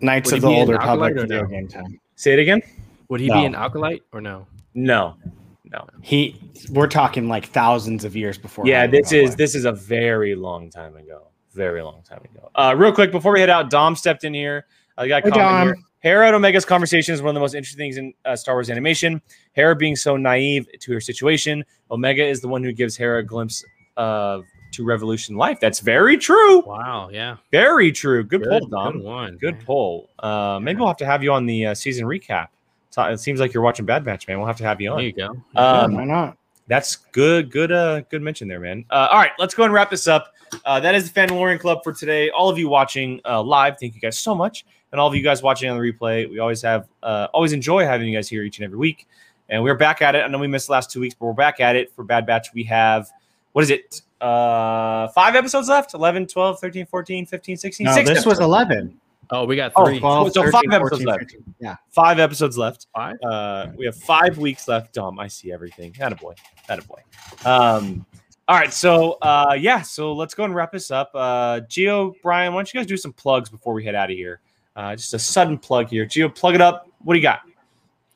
[0.00, 1.48] Knights Would of the Old Republic acolyte or video no?
[1.48, 2.00] game time.
[2.14, 2.62] Say it again.
[3.08, 3.34] Would he No.
[3.34, 4.46] be an Acolyte or no?
[4.74, 5.16] No,
[5.64, 5.86] no.
[6.02, 8.66] He, we're talking like thousands of years before.
[8.66, 11.28] Yeah, this is this is a very long time ago.
[11.58, 12.50] Very long time ago.
[12.54, 14.64] Uh, real quick before we head out, Dom stepped in here.
[14.96, 15.66] I got Hey, Dom.
[15.66, 15.76] here.
[16.00, 18.70] Hera and Omega's conversation is one of the most interesting things in uh, Star Wars
[18.70, 19.20] animation.
[19.54, 21.64] Hera being so naive to her situation.
[21.90, 23.64] Omega is the one who gives Hera a glimpse
[23.96, 25.58] of to Revolution life.
[25.58, 26.60] That's very true.
[26.60, 27.38] Wow, yeah.
[27.50, 28.22] Very true.
[28.22, 28.92] Good, pull, Dom.
[28.92, 29.36] Good one.
[29.38, 29.64] Good man.
[29.64, 30.08] pull.
[30.20, 32.48] Uh, maybe we'll have to have you on the uh, season recap.
[32.96, 34.38] It seems like you're watching Bad Batch, man.
[34.38, 34.98] We'll have to have you on.
[34.98, 35.36] There you go.
[35.54, 36.37] Yeah, Um, why not?
[36.68, 38.84] That's good, good, uh, good mention there, man.
[38.90, 40.34] Uh, all right, let's go and wrap this up.
[40.64, 42.30] Uh, that is the Mandalorian Club for today.
[42.30, 45.22] All of you watching uh, live, thank you guys so much, and all of you
[45.22, 46.30] guys watching on the replay.
[46.30, 49.08] We always have, uh, always enjoy having you guys here each and every week.
[49.48, 50.18] And we're back at it.
[50.18, 52.26] I know we missed the last two weeks, but we're back at it for Bad
[52.26, 52.52] Batch.
[52.52, 53.10] We have
[53.52, 54.02] what is it?
[54.20, 57.84] Uh, five episodes left 11, 12, 13, 14, 15, 16.
[57.86, 58.98] No, this was 11.
[59.30, 60.00] Oh, we got Oh, three.
[60.00, 61.20] well, so five episodes left.
[61.20, 61.54] 15.
[61.60, 61.76] Yeah.
[61.90, 62.86] five episodes left.
[62.94, 63.16] Five?
[63.22, 64.94] Uh, we have five weeks left.
[64.94, 65.92] Dom, I see everything.
[65.94, 66.34] Attaboy.
[66.68, 67.46] Attaboy.
[67.46, 68.06] Um,
[68.48, 68.72] all right.
[68.72, 69.82] So, uh, yeah.
[69.82, 71.10] So let's go and wrap this up.
[71.14, 74.16] Uh, Geo, Brian, why don't you guys do some plugs before we head out of
[74.16, 74.40] here?
[74.74, 76.06] Uh, just a sudden plug here.
[76.06, 76.88] Geo, plug it up.
[77.04, 77.40] What do you got?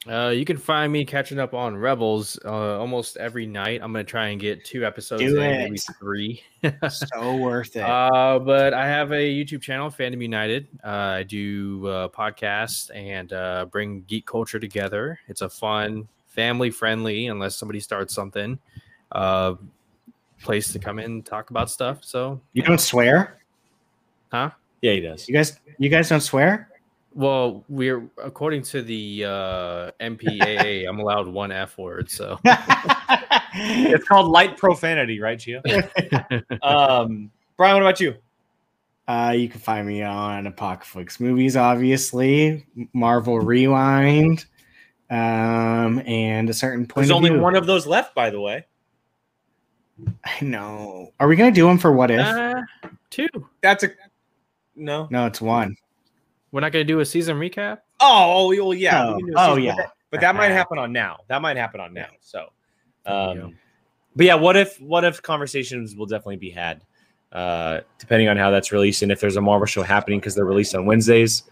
[0.09, 3.81] Uh, you can find me catching up on Rebels uh, almost every night.
[3.83, 6.43] I'm gonna try and get two episodes, in, maybe three.
[6.89, 7.83] So worth it.
[7.83, 10.69] Uh, but I have a YouTube channel, Fandom United.
[10.85, 15.19] Uh, I do uh, podcasts and uh, bring geek culture together.
[15.29, 18.59] It's a fun, family friendly, unless somebody starts something,
[19.13, 19.55] uh,
[20.41, 22.05] place to come in and talk about stuff.
[22.05, 23.39] So, you don't swear?
[24.33, 24.51] huh?
[24.81, 25.29] Yeah, he does.
[25.29, 26.69] You guys you guys don't swear?
[27.15, 32.11] Well, we're according to the uh, MPAA, I'm allowed one F word.
[32.11, 32.39] So,
[33.55, 35.61] It's called light profanity, right, Geo?
[36.63, 38.15] um, Brian, what about you?
[39.07, 44.47] Uh, you can find me on Apocalypse Movies, obviously, Marvel Rewind,
[45.11, 47.07] um, and a certain point.
[47.07, 47.41] There's of only view.
[47.41, 48.65] one of those left, by the way.
[50.25, 51.13] I know.
[51.21, 52.21] Are we gonna do them for what if?
[52.21, 52.63] uh,
[53.11, 53.29] two.
[53.61, 53.91] That's a
[54.75, 55.09] no.
[55.11, 55.77] no, it's one.
[56.53, 57.79] We're not gonna do a season recap.
[58.01, 59.05] Oh, well, yeah.
[59.05, 59.71] Oh, can do a oh, yeah.
[59.71, 61.21] but that, but that might happen on now.
[61.29, 62.09] That might happen on now.
[62.21, 62.53] So,
[63.05, 63.47] There you go.
[63.47, 63.59] um,
[64.15, 66.85] but yeah, what if what if conversations will definitely be had,
[67.33, 70.45] uh, depending on how that's released and if there's a Marvel show happening because they're
[70.45, 71.45] released on Wednesdays.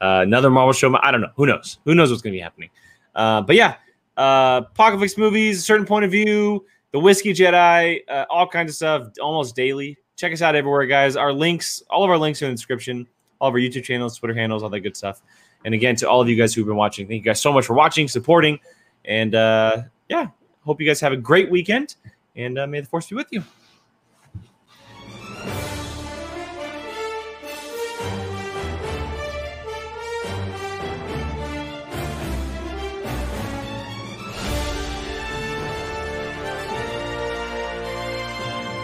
[0.00, 1.30] Uh, another Marvel show, I don't know.
[1.36, 1.78] Who knows?
[1.84, 2.70] Who knows what's going to be happening?
[3.14, 3.76] Uh, but yeah,
[4.16, 8.76] uh, Apocalypse movies, a certain point of view, the Whiskey Jedi, uh, all kinds of
[8.76, 9.96] stuff, almost daily.
[10.16, 11.16] Check us out everywhere, guys.
[11.16, 13.06] Our links, all of our links are in the description.
[13.40, 15.22] All of our YouTube channels, Twitter handles, all that good stuff.
[15.64, 17.66] And again, to all of you guys who've been watching, thank you guys so much
[17.66, 18.58] for watching, supporting,
[19.04, 20.28] and uh, yeah,
[20.64, 21.96] hope you guys have a great weekend.
[22.36, 23.42] And uh, may the force be with you.